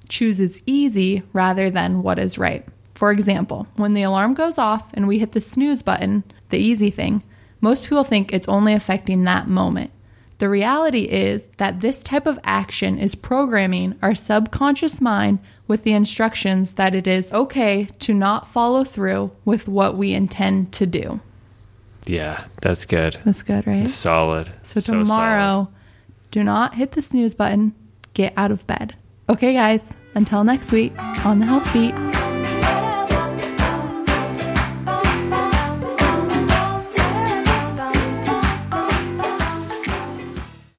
chooses 0.08 0.62
easy 0.66 1.22
rather 1.32 1.70
than 1.70 2.02
what 2.02 2.18
is 2.18 2.38
right. 2.38 2.66
For 3.02 3.10
example, 3.10 3.66
when 3.74 3.94
the 3.94 4.04
alarm 4.04 4.34
goes 4.34 4.58
off 4.58 4.88
and 4.94 5.08
we 5.08 5.18
hit 5.18 5.32
the 5.32 5.40
snooze 5.40 5.82
button, 5.82 6.22
the 6.50 6.58
easy 6.58 6.88
thing, 6.88 7.24
most 7.60 7.82
people 7.82 8.04
think 8.04 8.32
it's 8.32 8.46
only 8.46 8.74
affecting 8.74 9.24
that 9.24 9.48
moment. 9.48 9.90
The 10.38 10.48
reality 10.48 11.00
is 11.00 11.48
that 11.56 11.80
this 11.80 12.00
type 12.00 12.26
of 12.26 12.38
action 12.44 13.00
is 13.00 13.16
programming 13.16 13.96
our 14.02 14.14
subconscious 14.14 15.00
mind 15.00 15.40
with 15.66 15.82
the 15.82 15.94
instructions 15.94 16.74
that 16.74 16.94
it 16.94 17.08
is 17.08 17.32
okay 17.32 17.88
to 17.98 18.14
not 18.14 18.46
follow 18.46 18.84
through 18.84 19.32
with 19.44 19.66
what 19.66 19.96
we 19.96 20.14
intend 20.14 20.70
to 20.74 20.86
do. 20.86 21.18
Yeah, 22.06 22.44
that's 22.60 22.84
good. 22.84 23.18
That's 23.24 23.42
good, 23.42 23.66
right? 23.66 23.82
It's 23.82 23.94
Solid. 23.94 24.48
So 24.62 24.78
solid. 24.78 25.06
tomorrow, 25.06 25.68
do 26.30 26.44
not 26.44 26.76
hit 26.76 26.92
the 26.92 27.02
snooze 27.02 27.34
button. 27.34 27.74
Get 28.14 28.32
out 28.36 28.52
of 28.52 28.64
bed. 28.68 28.94
Okay, 29.28 29.54
guys. 29.54 29.92
Until 30.14 30.44
next 30.44 30.70
week 30.70 30.96
on 31.26 31.40
the 31.40 31.46
Health 31.46 31.72
Beat. 31.72 31.96